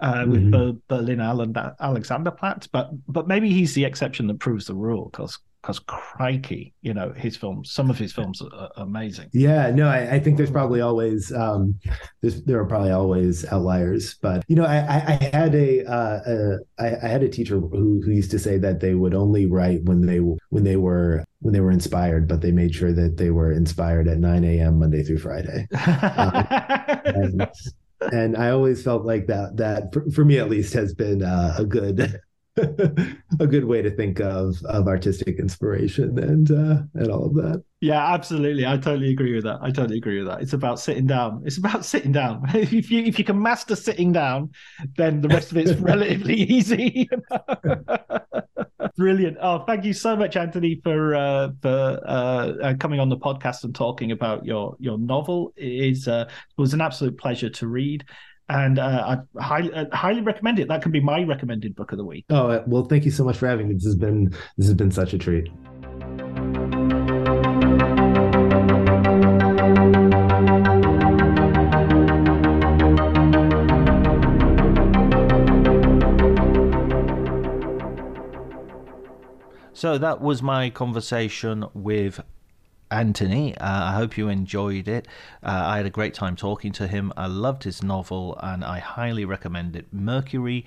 [0.00, 0.30] uh, mm-hmm.
[0.30, 2.68] with Ber- Berlin Alexanderplatz.
[2.70, 7.12] But but maybe he's the exception that proves the rule because because crikey, you know,
[7.12, 9.28] his films, some of his films are, amazing.
[9.32, 11.78] Yeah, no, I, I, think there's probably always, um,
[12.20, 16.58] there's, there are probably always outliers, but you know, I, I had a, uh, a
[16.80, 19.84] I, I had a teacher who, who used to say that they would only write
[19.84, 23.30] when they, when they were, when they were inspired, but they made sure that they
[23.30, 24.80] were inspired at 9 a.m.
[24.80, 25.68] Monday through Friday.
[25.86, 26.44] um,
[27.04, 27.48] and,
[28.12, 31.54] and I always felt like that, that for, for me at least has been uh,
[31.56, 32.20] a good,
[33.40, 37.64] a good way to think of of artistic inspiration and uh, and all of that.
[37.80, 38.66] Yeah, absolutely.
[38.66, 39.58] I totally agree with that.
[39.62, 40.42] I totally agree with that.
[40.42, 41.42] It's about sitting down.
[41.46, 42.42] It's about sitting down.
[42.54, 44.50] if you if you can master sitting down,
[44.96, 47.08] then the rest of it's relatively easy.
[48.96, 49.38] Brilliant.
[49.40, 53.64] Oh, thank you so much, Anthony, for uh, for uh, uh, coming on the podcast
[53.64, 55.54] and talking about your your novel.
[55.56, 58.04] It is uh, it was an absolute pleasure to read
[58.52, 60.68] and uh, I highly, uh, highly recommend it.
[60.68, 62.26] That can be my recommended book of the week.
[62.30, 63.74] Oh well, thank you so much for having me.
[63.74, 65.48] This has been this has been such a treat.
[79.74, 82.20] So that was my conversation with
[82.92, 83.56] Anthony.
[83.56, 85.08] Uh, I hope you enjoyed it.
[85.42, 87.12] Uh, I had a great time talking to him.
[87.16, 89.86] I loved his novel and I highly recommend it.
[89.92, 90.66] Mercury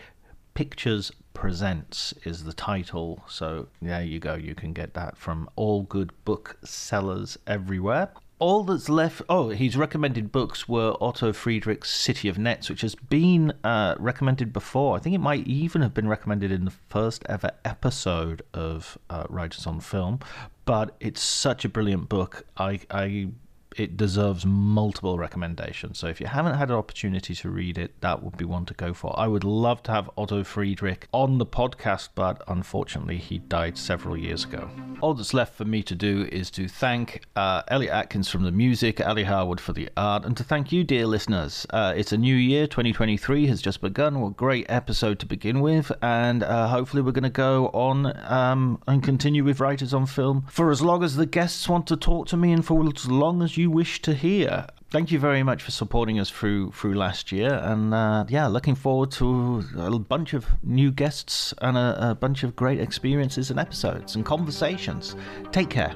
[0.55, 3.21] Pictures Presents is the title.
[3.27, 4.35] So there you go.
[4.35, 8.09] You can get that from all good booksellers everywhere
[8.39, 9.21] all that's left.
[9.29, 14.51] Oh, his recommended books were Otto Friedrich's City of Nets, which has been uh, recommended
[14.51, 14.95] before.
[14.95, 19.25] I think it might even have been recommended in the first ever episode of uh,
[19.29, 20.19] Writers on Film.
[20.65, 22.45] But it's such a brilliant book.
[22.57, 23.29] I, I
[23.77, 25.99] it deserves multiple recommendations.
[25.99, 28.73] So if you haven't had an opportunity to read it, that would be one to
[28.73, 29.17] go for.
[29.19, 34.17] I would love to have Otto Friedrich on the podcast, but unfortunately he died several
[34.17, 34.69] years ago.
[35.01, 38.51] All that's left for me to do is to thank uh, Elliot Atkins from the
[38.51, 41.65] music, Ali Harwood for the art, and to thank you, dear listeners.
[41.69, 44.21] Uh, it's a new year, 2023 has just begun.
[44.21, 48.13] What a great episode to begin with, and uh, hopefully we're going to go on
[48.25, 51.97] um, and continue with Writers on Film for as long as the guests want to
[51.97, 54.67] talk to me and for as long as you you wish to hear.
[54.91, 58.75] Thank you very much for supporting us through through last year, and uh, yeah, looking
[58.75, 63.59] forward to a bunch of new guests and a, a bunch of great experiences and
[63.59, 65.15] episodes and conversations.
[65.51, 65.95] Take care.